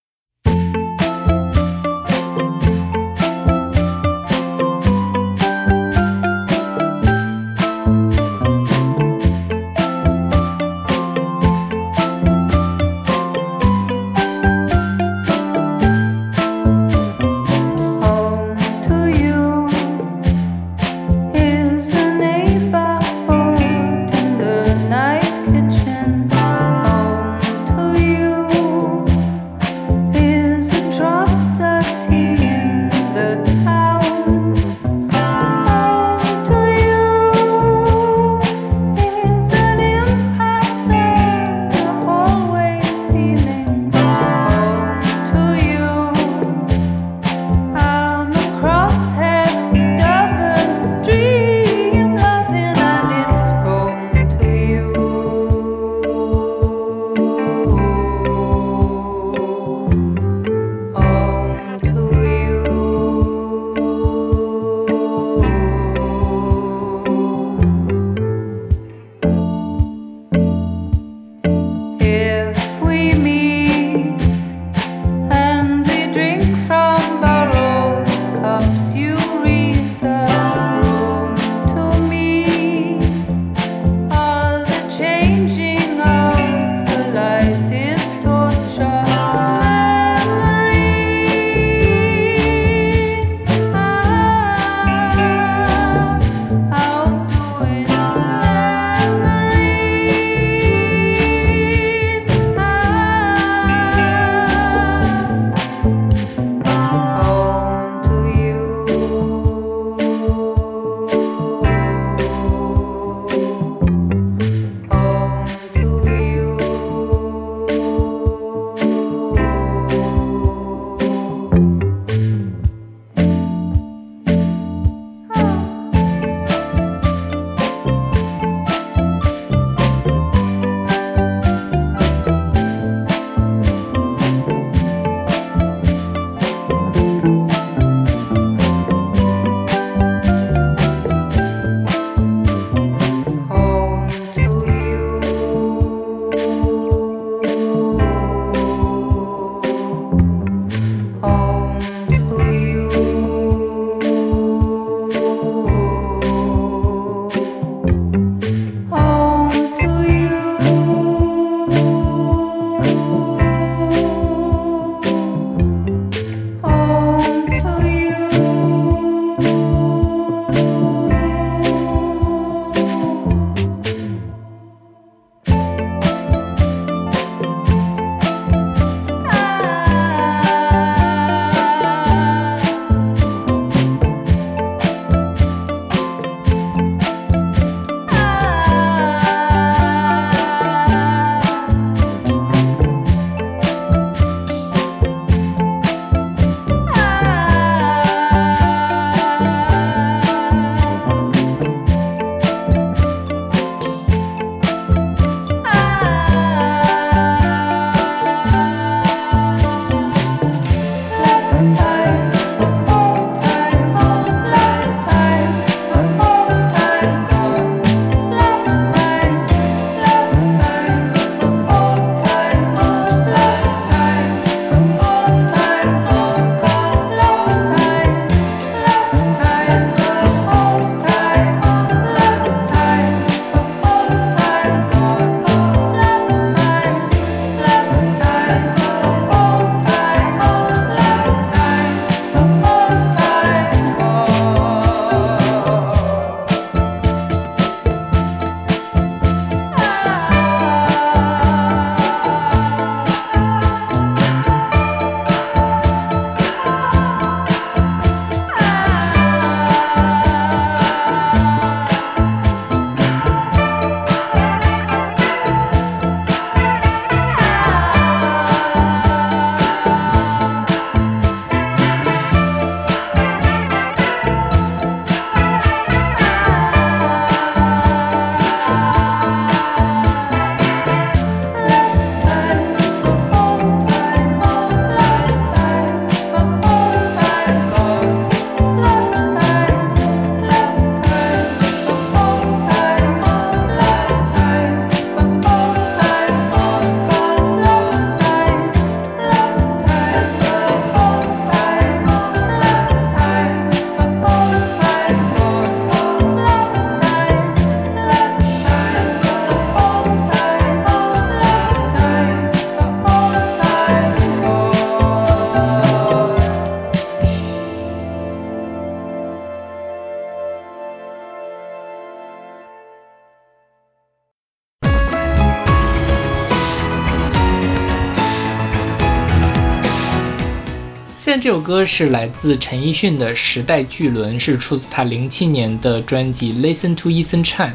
[331.32, 337.70] 现在这首歌是来自陈奕迅的《时代巨轮》，是出自他零七年的专辑《Listen to Ethan Chan》，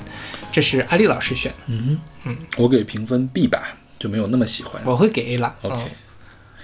[0.52, 1.98] 这是阿丽老师选的，
[2.56, 4.80] 我给评分 B 吧，就没有那么喜欢。
[4.86, 5.56] 我会给 A 啦。
[5.64, 5.90] OK，、嗯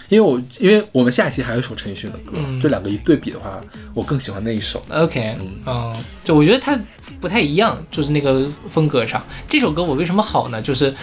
[0.09, 3.59] 因为我因为我们下期还有一首陈奕迅的歌，这两个一对比的话，
[3.95, 4.79] 我更喜欢那一首。
[4.91, 5.35] OK，
[5.65, 6.79] 嗯，就我觉得它
[7.19, 9.25] 不太一样，就是那个风格上。
[9.47, 10.61] 这首歌我为什么好呢？
[10.61, 10.93] 就是，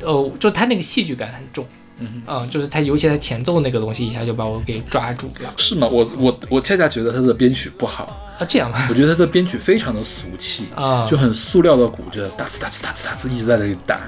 [0.00, 1.66] 呃，就它那个戏剧感很重，
[1.98, 5.86] 嗯就是它尤其它前奏那个东西一下就把我给抓住了是吗？
[5.90, 8.86] 我我我恰恰觉得他的编曲不好，啊，这样吧？
[8.90, 14.00] 我觉得他的编曲非常的俗气啊就很塑料的鼓着，哒呲哒呲哒呲哒呲一直在这里打。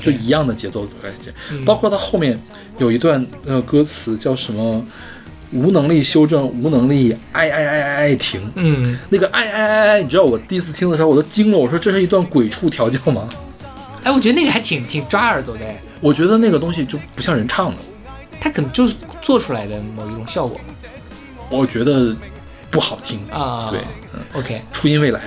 [0.00, 1.32] 就一样的节奏的感觉，
[1.64, 2.40] 包括他后面
[2.78, 4.80] 有一段那个歌词叫什么
[5.50, 13.28] “无能力修正，无能力爱爱爱爱爱停”，嗯，那个爱爱爱爱，你知道我第一次听的时候我都惊了，我说这是一段鬼畜调教吗？
[14.04, 17.78] 哎，我觉得那个还挺挺抓耳朵的，哎我觉得那个东西就不像人唱的，
[18.38, 20.60] 它可能就是做出来的某一种效果
[21.48, 22.14] 我觉得
[22.70, 23.20] 不好听。
[23.30, 23.68] 啊。
[23.70, 23.80] 对，
[24.12, 25.20] 嗯，，OK，初音未来，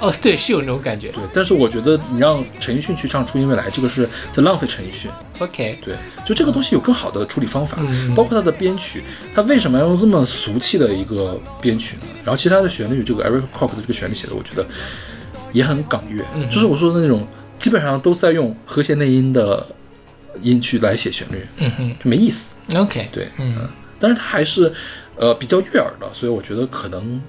[0.00, 1.12] 哦，对，是有那种感觉。
[1.12, 5.10] 对，但是我觉得你让陈奕迅去唱初音未来，这个是在浪费陈奕迅。
[5.38, 9.04] OK，对，就这个东西有更好的处理方法，嗯包括它的编曲，
[9.34, 12.02] 它为什么要用这么俗气的一个编曲呢？
[12.24, 14.66] 然后其他的旋律，这个 Eric Kwok 的这个旋律写的，我觉得
[15.52, 17.26] 也很港乐，嗯就是我说的那种，
[17.58, 19.66] 基本上都是在用和弦内音的
[20.42, 22.54] 音去来写旋律，嗯哼就没意思。
[22.74, 23.68] ，OK，对，嗯
[23.98, 24.72] 但是它还是
[25.16, 27.20] 呃比较悦耳的，所以我觉得可能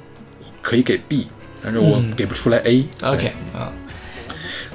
[0.61, 1.27] 可以给 B，
[1.63, 2.83] 但是我嗯给不出来 A。
[3.03, 3.71] ，OK，啊，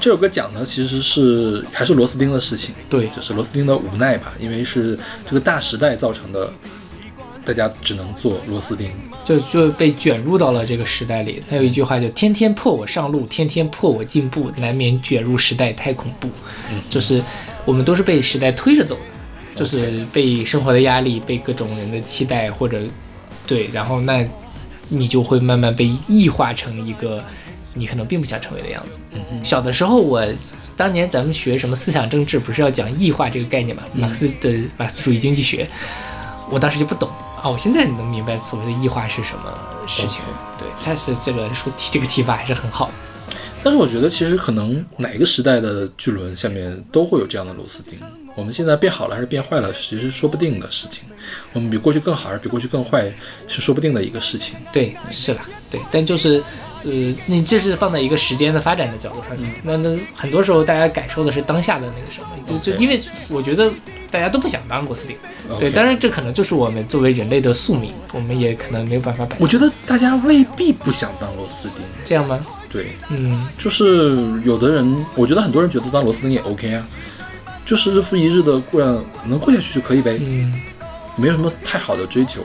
[0.01, 6.53] 这首歌讲的其实是还是螺丝钉的事情，对就是螺丝钉的无奈吧，因为是这个大时代造成的，
[7.45, 8.91] 大家只能做螺丝钉。
[9.25, 11.41] 就就被卷入到了这个时代里。
[11.49, 16.29] 他有一句话叫“天天迫我上路，天天迫我进步，难免卷入时代太恐怖”，
[16.91, 17.23] 就是
[17.65, 19.03] 我们都是被时代推着走的，
[19.55, 22.81] 就是被生活的压力、被各种人的期待或者
[23.47, 24.27] 对，然后那
[24.89, 27.25] 你就会慢慢被异化成一个
[27.75, 28.99] 你可能并不想成为的样子。
[29.13, 30.27] 嗯小的时候我。
[30.75, 33.83] 当年咱们学什么思想政治，不是要讲异化这个概念嘛？
[33.93, 35.69] 马克思的马克思主义经济学，
[36.51, 37.11] 我当时就不懂
[37.41, 39.53] 啊，我现在能明白所谓的异化是什么
[39.87, 40.23] 事情。
[40.59, 42.93] 对，但是这个说提这个提法还是很好的。
[43.63, 47.99] 但是我觉得其实可能哪个时代的巨轮下面都会有这样的螺丝钉。
[48.35, 51.05] 我们现在变好了还是变坏了，其实是说不定的事情。
[51.53, 53.13] 我们比过去更好还是比过去更坏，
[53.47, 54.57] 是说不定的一个事情。
[54.73, 56.43] 对，是啦，对，但就是，
[56.85, 56.91] 呃，
[57.27, 62.99] 你这是放在一个时间的发展的角度上讲，那那很多时候大家感受的是当下的那个什么，就就因为
[63.29, 63.71] 我觉得
[64.11, 65.15] 大家都不想当螺丝钉，
[65.59, 71.85] 对当然这可能就是我们作为人类的宿命，我们也可能没有办法摆我觉得大家未必不想当螺丝钉。
[72.03, 72.45] 这样吗？
[72.73, 76.89] 对，嗯，就是有的人，我觉得很多人觉得当螺丝钉也 OK 啊，
[77.67, 80.61] 就是日复一日的过上，能过下去就可以呗，嗯，
[81.17, 82.43] 没有什么太好的追求。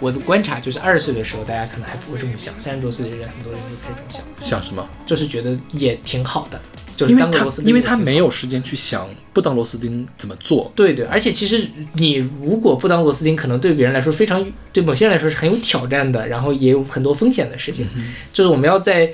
[0.00, 4.84] 我的观察就是二十岁的时候大家可能还不会这么想，三十多岁的人很多人就开始这么想，想什么？
[5.06, 6.60] 就是觉得也挺好的，
[6.96, 10.72] 就是因为他当个螺丝钉因为他没有时间去想不当螺丝钉怎么做。
[10.74, 17.86] 对对，而且其实你如果不当螺丝钉，可能对别人来说非常，对某些人来说是很有挑战的，然后也有很多风险的事情。
[18.32, 19.08] 就是我们要在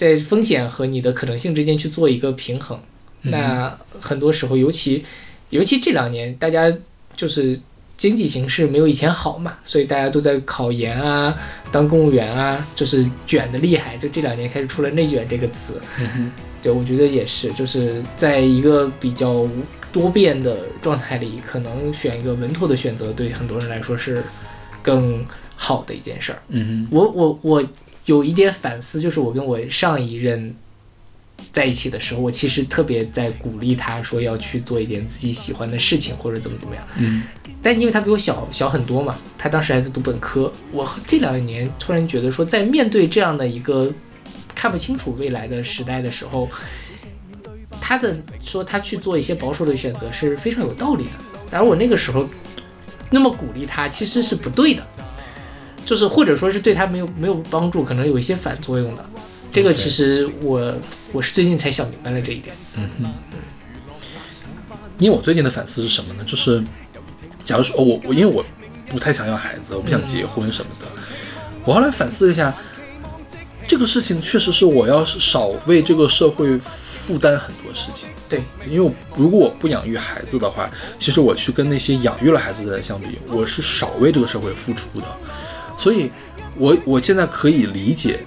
[0.00, 2.80] 在风险和你的可能性之间去做一个平衡。
[3.20, 5.04] 那很多时候，尤其
[5.50, 6.74] 尤其这两年，大家
[7.14, 7.60] 就是
[7.98, 11.36] 经济形势没有以前好嘛，所以大家都在考研啊，
[11.70, 13.94] 当公务员啊，就是卷的厉害。
[13.98, 15.78] 就这两年开始出了“内卷”这个词。
[16.62, 19.46] 对，我觉得也是，就是在一个比较
[19.92, 24.24] 多变的状态里，可能选一个稳妥的选择，对很多人来说是
[24.82, 25.22] 更
[25.56, 26.38] 好的一件事儿。
[26.48, 27.62] 嗯我我我
[28.10, 30.52] 有一点反思，就是我跟我上一任
[31.52, 36.84] 在一起的时候，我其实特别在鼓励他说要去做一点自己喜欢的事情，或者怎么怎么样。
[36.98, 37.22] 嗯
[37.62, 40.52] 但因为他比我小小很多嘛，他当时还在读本科。
[40.72, 43.92] 我这两年突然觉得说，在面对这样的一个
[44.54, 46.48] 看不清楚未来的时代的时候，
[47.80, 51.58] 他的说他去做一些保守的选择是非常有道理的。
[51.58, 52.26] 而我那个时候
[53.10, 54.82] 那么鼓励他，其实是不对的，
[55.84, 59.04] 就是或者说是对他没有没有帮助，可能有一些反作用的。
[59.52, 60.72] 这个其实我
[61.12, 62.54] 我是最近才想明白了这一点。
[62.76, 63.12] 嗯哼
[64.98, 66.24] 因为我最近的反思是什么呢？
[66.24, 66.62] 就是，
[67.42, 68.44] 假如说哦，我我因为我
[68.86, 70.86] 不太想要孩子，我不想结婚什么的，
[71.64, 72.54] 我后来反思一下，
[73.66, 78.10] 这个事情确实是我要少为这个社会负担很多事情。
[78.28, 85.06] 对，因为如果我不养育孩子的话，其实我去跟那些养育了孩子的人相比，我是少为这个社会付出的，
[85.80, 86.12] 所以
[86.58, 88.20] 我我现在可以理解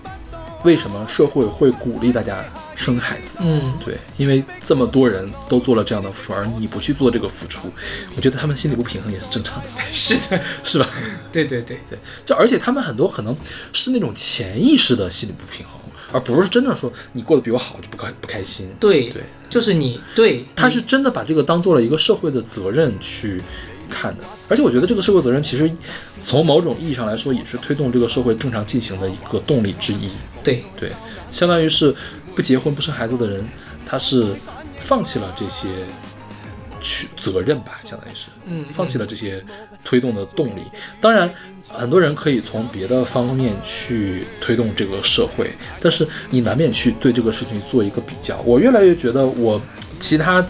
[0.64, 2.44] 为什么社会会鼓励大家
[2.76, 3.38] 生孩子。
[3.42, 7.72] 嗯，对，因为这么多人都做了这样的付出，而你不去做这个付出，
[8.16, 10.90] 我觉得他们心里不平衡也是正常的， 是的， 是吧？
[11.32, 13.36] 对对对，对，就而且他们很多可能
[13.72, 15.80] 是那种潜意识的心理不平衡，
[16.12, 18.74] 而不是真的说你过得比我好就不开不开心。
[18.80, 23.42] 对对，就是你对，他是真的把这个当做了一个社会的责任去
[23.94, 25.72] 看的，而且我觉得这个社会责任其实
[26.20, 30.10] 从某种意义上来说，也是推动这个社会正常进行的一个动力之一。
[30.44, 30.92] 对对，
[31.32, 31.94] 相当于是
[32.36, 33.48] 不结婚不生孩子的人，
[33.86, 34.36] 他是
[34.80, 35.68] 放弃了这些
[36.82, 39.42] 去责任吧，相当于是，嗯放弃了这些
[39.84, 40.62] 推动的动力。
[41.00, 41.32] 当然，
[41.70, 48.42] 很多人可以从别的方面去推动这个社会，但是你难免去对这个事情做一个比较。
[48.42, 49.62] 我越来越觉得我
[50.00, 50.46] 其他。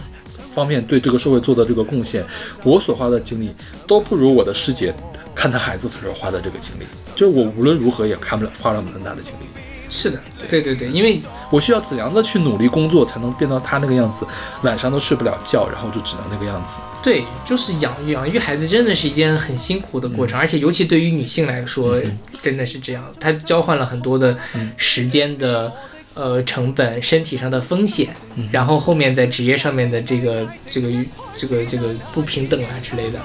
[0.54, 2.24] 方面对这个社会做的这个贡献，
[2.62, 3.52] 我所花的精力
[3.86, 4.94] 都不如我的师姐
[5.34, 6.84] 看她孩子的时候花的这个精力。
[7.16, 9.44] 就是我无论如何也看不了花了那么大的精力。
[9.90, 10.18] 是的，
[10.50, 11.20] 对对对，因为
[11.50, 14.26] 我需要怎样的去努力工作，才能变到他那个样子，
[14.62, 16.78] 晚上都睡不了觉，然后就只能那个样子。
[17.02, 22.00] 对，就是养养育孩子真的是一件很辛苦的过程，而且尤其对于女性来说，
[22.42, 24.36] 真的是这样，她交换了很多的
[24.76, 25.72] 时间的。
[26.14, 28.14] 呃，成本、身体上的风险，
[28.52, 30.88] 然后后面在职业上面的这个、这个、
[31.34, 33.18] 这个、这个不平等啊之类的，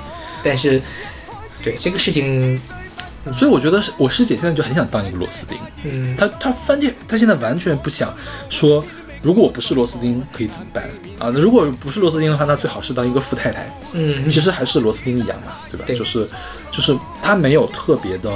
[0.43, 0.81] 但是，
[1.61, 2.59] 对这个事情，
[3.31, 8.11] 所以我觉得是我师姐现在就很想当一个螺丝钉，嗯，她她翻天，她现在完全不想
[8.49, 8.83] 说，
[9.21, 10.83] 如果我不是螺丝钉可以怎么办？
[11.19, 11.29] 啊？
[11.31, 15.83] 那如果不是螺丝钉的话，那最好是当一个富太太，嗯，其实还是螺丝钉一样嘛，对吧？
[15.85, 15.95] 对。
[15.95, 16.27] 就是
[16.71, 18.35] 就是她没有特别的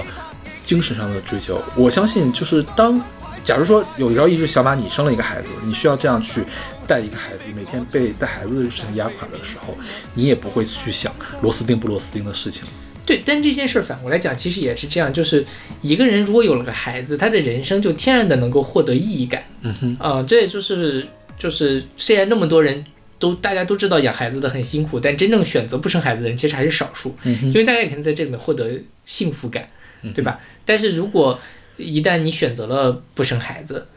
[0.63, 3.01] 精神上的追求，我相信就是当。
[3.43, 6.41] 假如说有一朝一日，小马你生了一个孩子，你需要这样去
[6.87, 9.75] 带一个孩子，每天被带孩子的事情压垮的时候，
[10.15, 12.65] 你也不会去想螺丝钉不螺丝钉的事情。
[13.05, 15.45] 对，但这件事反过来讲，其实也是这样，就是
[15.81, 19.43] 一个人如果有了个孩子，他的人生就天然的能够获得意义感。
[19.61, 21.05] 嗯哼，啊、这也就是
[21.37, 22.85] 就是虽然那么多人
[23.19, 28.69] 都大家都知道养孩子的很辛苦，但真正选择不生孩子的人其实还是少数，嗯哼因为大家也可能在这里面获得
[29.05, 29.67] 幸福感，
[30.15, 30.39] 对吧？
[30.65, 31.37] 但是如果
[31.77, 33.87] 一旦你选择了不生孩子，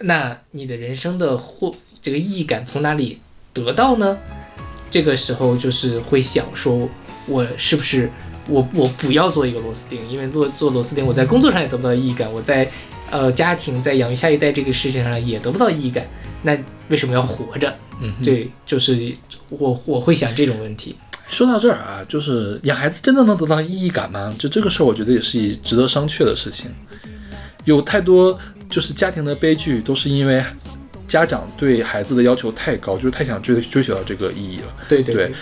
[0.00, 3.18] 那你的人生的或这个意义感从哪里
[3.52, 4.18] 得到呢？
[4.90, 6.88] 这个时候就是会想说，
[7.26, 8.10] 我是不是
[8.46, 12.70] 我我不要做一个螺丝钉，因为做做螺丝钉，我在工作上也得不到意义感，我在
[13.10, 16.06] 呃家庭在养育下一代这个事情上也得不到意义感，
[16.42, 17.74] 那为什么要活着？
[18.00, 19.14] 嗯哼，对，就是
[19.48, 20.94] 我我会想这种问题。
[21.30, 24.34] 说到这儿啊，就是养孩子真的能得到意义感吗？
[24.38, 26.70] 就这个事儿，我觉得也是一值得商榷的事情。
[27.64, 30.44] 有太多就是家庭的悲剧，都是因为
[31.06, 34.66] 家长对孩子的要求太高，就是太想追追求到这个意义了。
[34.88, 35.32] 对对对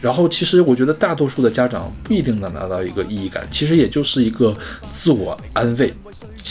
[0.00, 4.56] 然后其实我觉得大多数的家长不一定能拿到一个意义感，其实也就是一个
[4.94, 5.92] 自我安慰，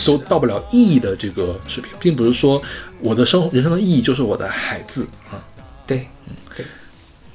[0.05, 2.61] 都到不了意义的这个水平，并不是说
[2.99, 5.43] 我的生人生的意义就是我的孩子啊。
[5.87, 6.63] 对嗯对，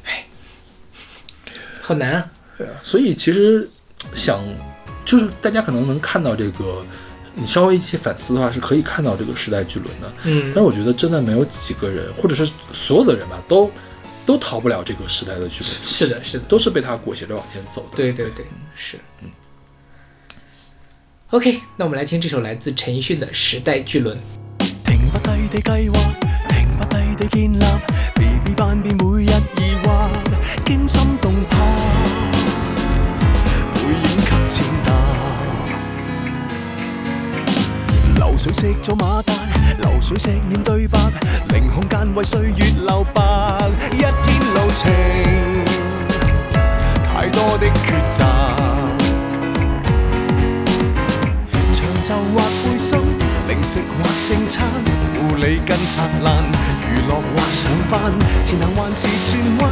[0.04, 0.24] 哎，
[1.80, 2.30] 好难啊。
[2.56, 3.68] 对啊，所以其实
[4.14, 4.40] 想
[5.04, 6.86] 就是大家可能能看到这个，
[7.34, 10.12] 你稍微一些反思的话，是可以看到这个时代巨轮的。
[10.24, 13.70] 嗯但是我觉得真的没有几个人，或者是所有的人吧，都
[14.24, 17.96] 都逃不了这个时代的巨轮，是的，是的，都是被它裹挟着往前走的。
[17.96, 18.98] 对对对，是。
[19.20, 19.30] 嗯。
[21.30, 24.16] OK，那我们来听这首来自陈奕迅的《时代巨轮》。
[24.84, 25.94] 停不低地計劃，
[26.48, 27.58] 停不低地建立
[28.14, 30.08] ，BB 班變每日疑惑，
[30.64, 31.34] 驚心動
[38.44, 39.32] 水識咗马达，
[39.80, 40.98] 流水石面对白，
[41.48, 43.22] 零空间为岁月留白，
[43.90, 44.12] 一天
[44.52, 44.92] 路程，
[47.06, 48.22] 太多的抉择，
[51.72, 52.98] 长袖或背心，
[53.46, 54.64] 零食或正餐，
[55.14, 56.26] 護理更燦爛，
[56.80, 58.12] 娛樂或上班，
[58.46, 59.62] 前行還是轉彎，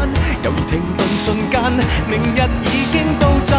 [0.44, 1.73] 猶豫停頓瞬間，
[2.07, 3.57] 明日已經到站，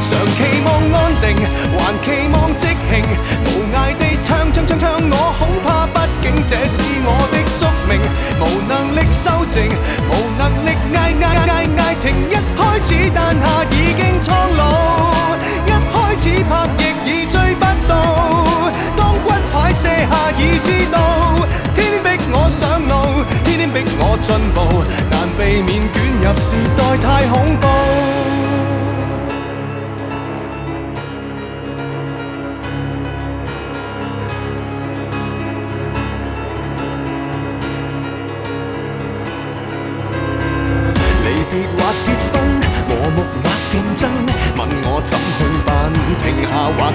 [0.00, 1.36] 常期望安定，
[1.76, 3.04] 還期望即興，
[3.44, 8.00] 無涯地唱唱唱唱，我恐怕畢竟這是我的宿命，
[8.40, 9.68] 無能力修正，
[10.08, 17.92] 無能力嗌嗌嗌嗌停，一開始誕下已經蒼老，一開始拍翼已追不到，
[19.72, 20.98] 骨牌卸下已知道，
[21.74, 28.11] 天逼我上路，天天逼我进步，难避免卷入时代太恐怖。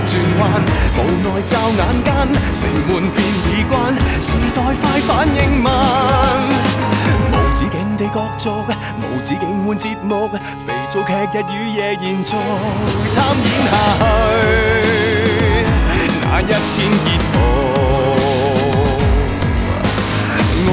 [0.08, 0.42] 轉彎，
[0.96, 2.08] 無奈骤眼間，
[2.56, 3.76] 城門便已關，
[4.22, 5.68] 時代快反應慢。
[7.30, 8.64] 無止境地角逐，
[9.02, 10.30] 無止境換節目，
[10.66, 12.38] 肥皂劇日與夜延續，
[13.12, 14.02] 參演下去，
[16.24, 16.56] 那一天
[17.04, 17.36] 结局。
[20.70, 20.72] 我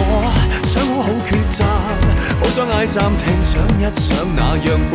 [0.64, 1.58] 想好好抉擇，
[2.38, 4.06] 好想嗌暫停，想一想
[4.36, 4.94] 那樣過。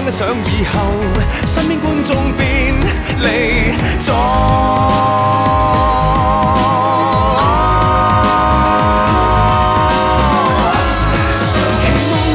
[0.00, 0.80] 想一想以後，
[1.44, 2.74] 身邊觀眾便
[3.20, 4.14] 離座。
[11.84, 11.84] 期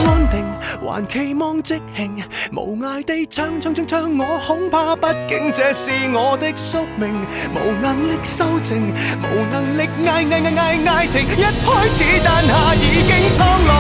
[0.05, 0.45] 望安定，
[0.85, 2.23] 還期望即興，
[2.55, 7.25] 無涯地唱唱唱唱，我恐怕，毕竟這是我的宿命，
[7.55, 8.77] 無能力修正，
[9.23, 11.25] 無能力嗌嗌嗌嗌嗌停。
[11.35, 13.73] 一開始誕下已經蒼老，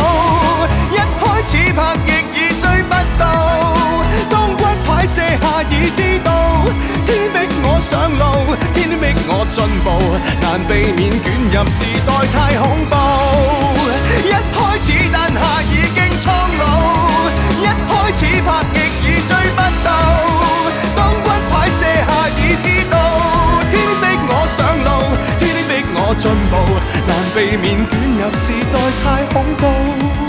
[0.91, 3.23] 一開始拍翼已追不到，
[5.05, 6.31] 當骨牌卸下已知道，
[7.05, 8.23] 天逼我上路，
[8.73, 9.87] 天逼我進步，
[10.41, 12.93] 難避免捲入時代太恐怖。
[14.25, 16.25] 一開始誕下已經蒼
[16.57, 16.63] 老，
[17.61, 19.87] 一開始拍翼已追不到，
[20.95, 22.09] 当骨牌卸下
[22.39, 22.97] 已知道，
[23.69, 24.89] 天逼我上路，
[25.37, 26.53] 天逼我進步，
[27.05, 30.24] 難避免捲入時代太恐怖。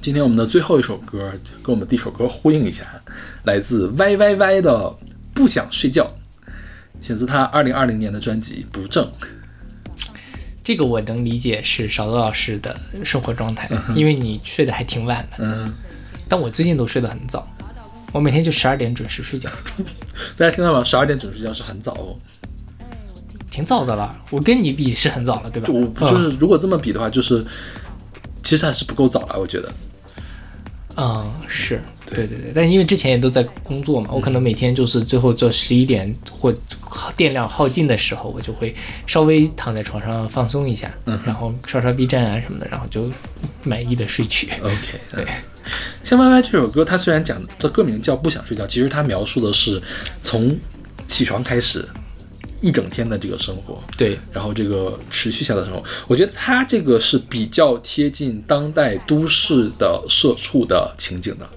[0.00, 2.84] 今天我们的最后一首歌跟我们第一首歌呼应一下，
[3.44, 4.72] 来自 Y Y Y 的
[5.34, 6.06] 《不想睡觉》，
[7.04, 9.04] 选自他二零二零年的专辑《不正》。
[10.62, 15.74] 这个我能理解是少德老师的生活状态，因为你睡得还挺晚的，嗯，
[16.28, 17.46] 但我最近都睡得很早，
[18.12, 19.50] 我每天就十二点准时睡觉，
[20.38, 20.84] 大家听到吗？
[20.84, 22.16] 十二点准时睡觉是很早哦。
[23.50, 24.16] 挺早的了。
[24.30, 25.68] 我跟你比是很早了，对吧？
[25.72, 27.44] 我就是如果这么比的话，就是
[28.44, 29.72] 其实还是不够早了，我觉得。
[31.00, 32.26] 嗯，是对。
[32.26, 36.52] 对对，但因为之前也都在工作嘛，我可能每天就是最后做十一点或
[37.16, 38.74] 电量耗尽的时候，我就会
[39.06, 43.08] 稍微躺在床上放松一下，嗯然后刷刷 B 站啊什么的，然后就
[43.62, 44.48] 满意的睡去。
[44.60, 45.24] OK，对，
[46.02, 49.80] 像 Y Y 这首歌，它虽然讲的歌名叫不想睡觉，其实它描述的是
[50.20, 50.58] 从
[51.06, 51.86] 起床开始
[52.60, 61.48] 一整天的这个生活，对，然后这个持续下的生活，我觉得他这个是比较贴近当代都市的社畜的情景的，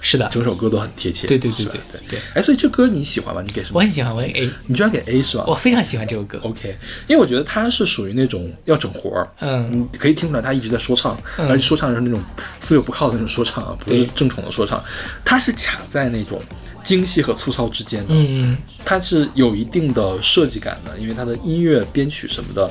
[0.00, 1.26] 是的，整首歌都很贴切。
[1.26, 2.00] 对对对对对。
[2.10, 2.18] 对。
[2.34, 3.40] 哎，所以这歌你喜欢吗？
[3.40, 3.76] 你给什么？
[3.76, 5.44] 我很喜欢，我给 A，你居然给 A 是吧？
[5.46, 6.38] 我非常喜欢这首歌。
[6.42, 6.76] OK，
[7.06, 9.88] 因为我觉得他是属于那种要整活儿，嗯。
[9.92, 11.48] 你可以听出来他一直在说唱，嗯。
[11.48, 12.20] 而且说唱是那种
[12.60, 14.82] 四六不靠的那种说唱啊，不是正统的说唱，
[15.24, 16.38] 他是卡在那种
[16.82, 22.70] 精细和粗糙之间的，嗯，它是有一定的设计感的，因为它的音乐编曲什么的，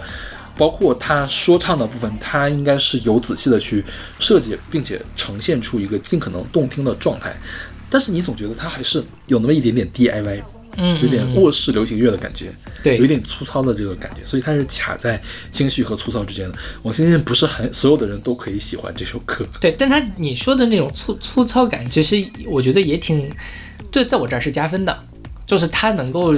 [0.58, 3.84] 包括它说唱的部分，它应该是有仔细的去
[4.20, 7.36] 设计，并且呈现出一个尽可能动听的状态。
[7.90, 10.42] 但是你总觉得它还是有那么一点点 DIY，
[10.78, 15.22] 嗯有点卧室流行乐的感觉，对有一点粗糙的这个感觉，所以它是卡在
[15.52, 16.58] 精细和粗糙之间的。
[16.82, 19.46] 我相信不是很所有的人都可以喜欢这首歌。
[19.60, 23.30] 对，但他你说的那种粗粗糙感，其实我觉得也挺，
[23.92, 24.98] 这在我这儿是加分的，
[25.46, 26.34] 就是它能够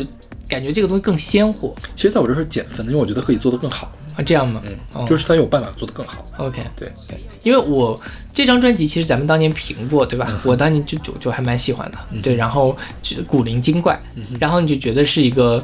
[0.50, 4.62] 感觉这个东西更鲜活其实在我这儿是减分的，因为我觉得可以做得更好，啊，这样吗？
[4.66, 6.26] 嗯，哦就是他有办法做得更好。
[6.38, 8.00] OK，对，对，因为我
[8.34, 10.42] 这张专辑其实咱们当年评过，对吧？
[10.44, 14.00] 我当年就就就还蛮喜欢的，对，然后就古灵精怪，
[14.40, 15.64] 然后你就觉得是一个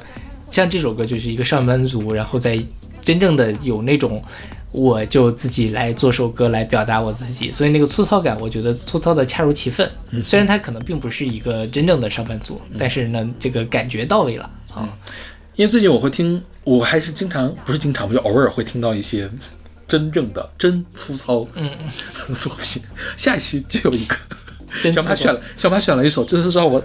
[0.49, 2.57] 像这首歌就是一个上班族，然后在
[3.01, 4.23] 真正的有那种。
[4.71, 9.89] 我就自己来做首歌来表达我自己，所以那个粗糙感，我觉得粗糙的恰如其分。
[10.23, 14.87] 虽然他可能并不是一个真正的上班族，但是呢，这个感觉到位了啊。
[15.55, 19.29] 因为最近我会听，我还是经常不是经常，我就偶尔会听到一些
[19.87, 21.69] 真正的真粗糙嗯
[22.27, 22.81] 的 作品。
[23.17, 24.15] 下一期就有一个。
[24.91, 26.83] 小马选了，小马选了一首，真的是让我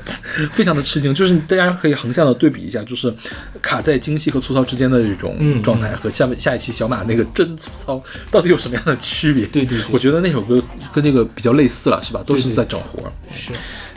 [0.55, 1.15] 非常的吃惊。
[1.15, 3.13] 就是大家可以横向的对比一下，就是
[3.61, 9.47] 卡在精细和粗糙之间的这种嗯状态，和下面下一期小马那个真粗糙到底有什么样的区别？
[9.47, 10.63] 对对对我觉得那首歌
[10.93, 12.23] 跟这个比较类似了，是吧？
[12.27, 13.13] 都是在整活儿。
[13.35, 13.53] 是，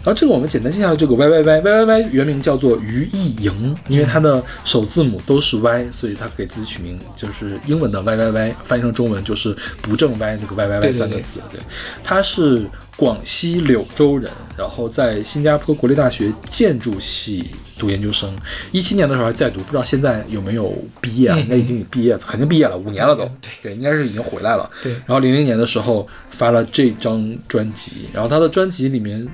[0.07, 10.89] 后这个我们简单介绍这个 Y Y Y Y Y Y 原名叫做于意莹，因为它的首字母都是 Y，所以他给自己取名就是英文的 Y Y Y，翻译成中文就是不正歪那个 Y Y 对
[10.89, 11.41] Y 三个字。
[11.51, 11.59] 对，
[12.03, 12.65] 他是
[12.95, 18.33] 广西柳州人，然后在新加坡国立大学建筑系读研究生，
[18.71, 21.37] 一七年的时候还在读，不知道现在有没有毕业啊？
[21.37, 23.29] 应该已经毕业，肯定毕业了，五年了都。
[23.61, 24.69] 对，应该是已经回来了。
[24.81, 29.27] 对然后零零年的时候发了这张专辑，然后他的专辑里面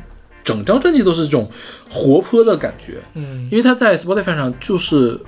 [0.44, 1.50] 整张专辑都是这种
[1.90, 5.20] 活泼的感觉，嗯因为他在 Spotify 上就是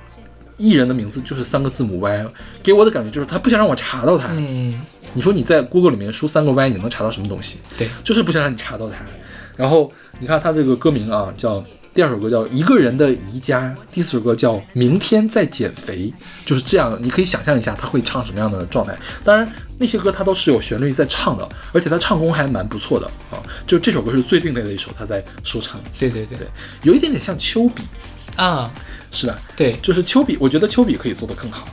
[0.58, 2.26] 艺人的名字就是三个字母 Y，
[2.62, 4.28] 给我的感觉就是他不想让我查到他。
[4.32, 4.80] 嗯，
[5.14, 7.58] 你说你在 Google 里面输三个 Y，你能查到什么东西？
[7.76, 8.96] 对，就是不想让你查到他。
[9.56, 11.64] 然后你看他这个歌名啊，叫
[11.96, 15.96] 第二首歌叫《一个人的宜家》，第四首歌叫《明天再减肥》，
[16.44, 16.94] 就是这样。
[17.00, 18.94] 你可以想象一下他会唱什么样的状态。
[19.24, 23.40] 当然，那些歌他都是有旋律在唱的，而且他唱功还蛮不错的啊。
[23.66, 26.46] 就这首歌是最另类的一首，他在说唱，对对对对，
[26.82, 27.82] 有一点点像丘比，
[28.36, 28.70] 啊，
[29.10, 29.38] 是吧？
[29.56, 31.66] 对就是丘比，我觉得丘比可以做得更好。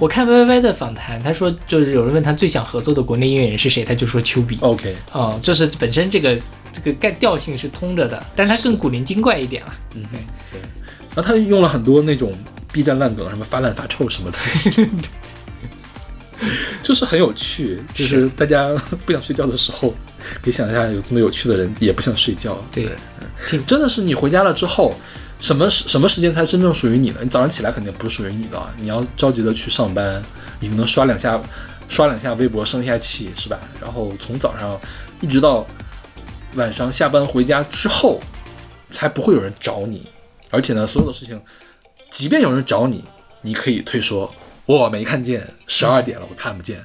[0.00, 4.56] 我看 Y Y Y 的访谈，他说就是有人问他最想合作的国内音乐人是谁，他就说丘比。
[4.62, 6.40] OK，哦，就是本身这个
[6.72, 9.74] 这个概调性是通着的，但是他更古灵精怪一点了。
[9.96, 10.02] 嗯，
[10.50, 10.58] 对。
[11.14, 12.32] 然后他用了很多那种
[12.72, 14.38] B 站烂梗，什么发烂发臭什么的，
[16.82, 17.78] 就是很有趣。
[17.92, 18.74] 就是大家
[19.04, 19.94] 不想睡觉的时候，
[20.40, 22.58] 可以想一下，有这么有趣的人也不想睡觉。
[22.72, 22.88] 对，
[23.66, 24.94] 真的是你回家了之后，
[25.40, 27.20] 什么时什么时间才真正属于你呢？
[27.22, 30.22] 你早上起来肯定不是属于你的啊，你要着急的去上班，
[30.60, 31.40] 你可能刷两下，
[31.88, 33.58] 刷两下微博生一下气是吧？
[33.80, 34.78] 然后从早上
[35.20, 35.66] 一直到
[36.54, 38.20] 晚上下班回家之后，
[38.90, 40.06] 才不会有人找你。
[40.50, 41.40] 而且呢，所有的事情，
[42.10, 43.04] 即便有人找你，
[43.42, 44.32] 你可以退说
[44.66, 46.84] 我没看见，十二点了我看不见，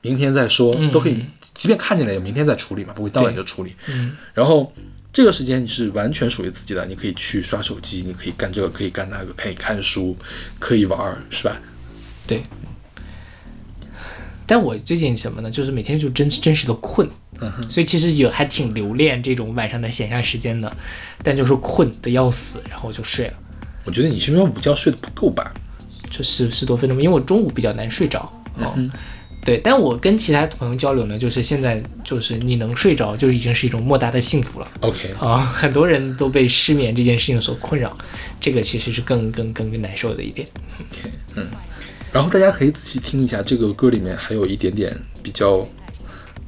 [0.00, 1.24] 明天再说，嗯都可以。
[1.54, 3.74] 即便看见了，也明天再处理嘛，不会当晚就处理。
[3.88, 4.72] 嗯，然后
[5.12, 10.16] 这个时间你是完全属于自己的，你可以去刷手机，你可以干这个，可以干那个，可以看书，
[10.58, 11.56] 可以玩儿，是吧？
[12.26, 12.42] 对。
[14.46, 15.50] 但我最近什么呢？
[15.50, 17.08] 就是每天就真真实的困，
[17.68, 20.76] 所以其实也还挺留恋这种晚上的闲暇时间的，
[21.22, 23.34] 但就是困的要死，然后就睡了，
[23.84, 25.52] 我觉得你是因为午觉睡得不够吧？
[26.10, 28.20] 就十十多分钟，因为我中午比较难睡着。
[28.56, 28.76] 哦，
[29.42, 34.70] 对，但我跟其他朋友交流呢，就是现在就是你能睡着，就已经是一种莫大的幸福了。
[34.80, 37.96] OK，啊，很多人都被失眠这件事情所困扰，
[38.40, 40.46] 这个其实是更更更更难受的一点。
[40.78, 41.46] OK，嗯，
[42.12, 45.66] 然后大家可以仔细听一下，这个歌里面还有一点点比较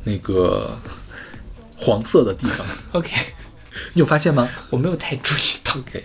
[0.04, 0.78] 那个
[1.76, 2.66] 黄色的地方，
[3.00, 3.16] OK，
[3.94, 5.72] 你有发现吗我没有太注意到。
[5.78, 6.04] ？OK，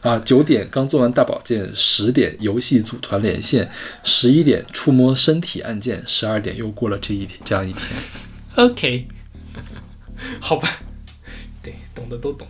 [0.00, 3.68] 啊，九点刚做完大保健，十点游戏组团连线，
[4.04, 7.84] 十一点触摸身体按键，十二点又过了这一天这样一天。
[8.56, 9.06] OK，
[10.40, 10.68] 好吧，
[11.62, 12.46] 对，懂的都懂。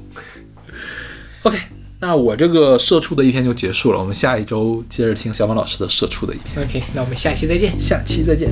[1.42, 1.58] OK，
[2.00, 7.78] 那我这个社畜的一天就结束了，我们下一周接着听小马老师的社畜的一天，OK，那我们下期再见。
[7.80, 8.48] 下期再见。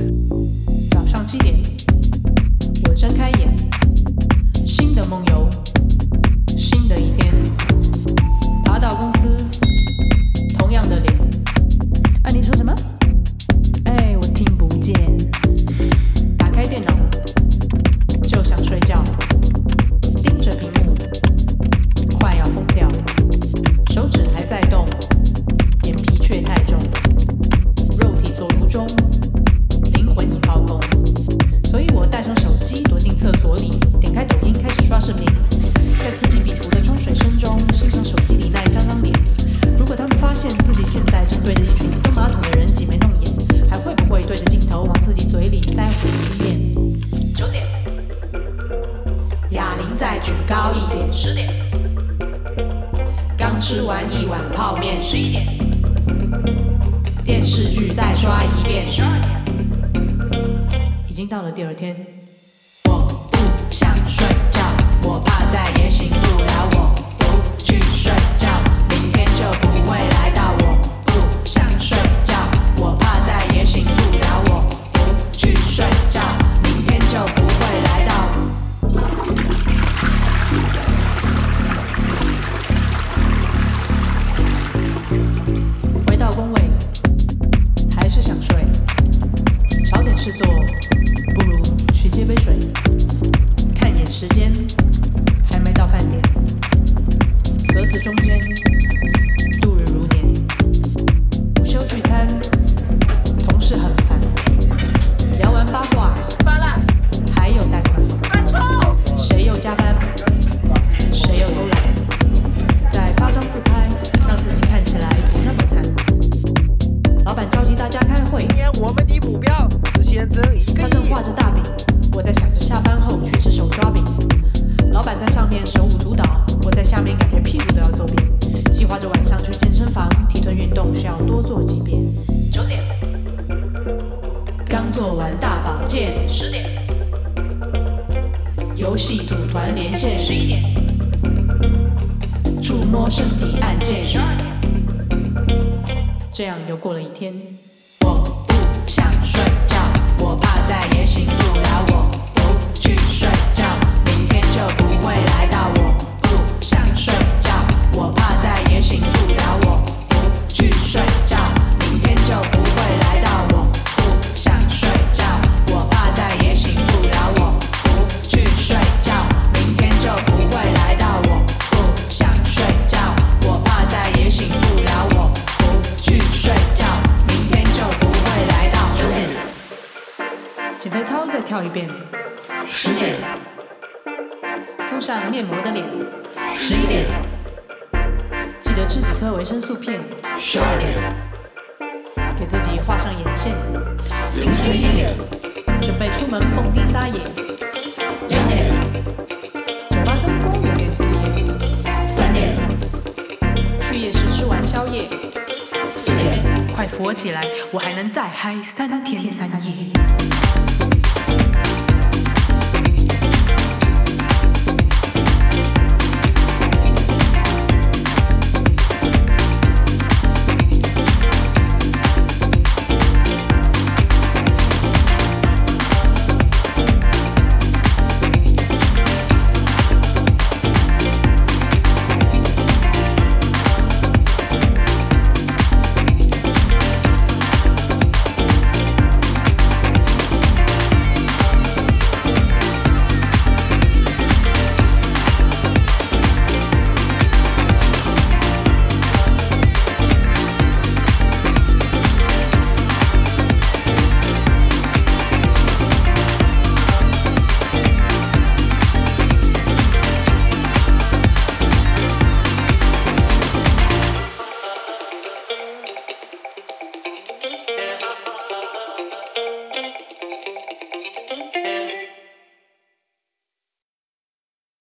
[208.37, 208.76] 四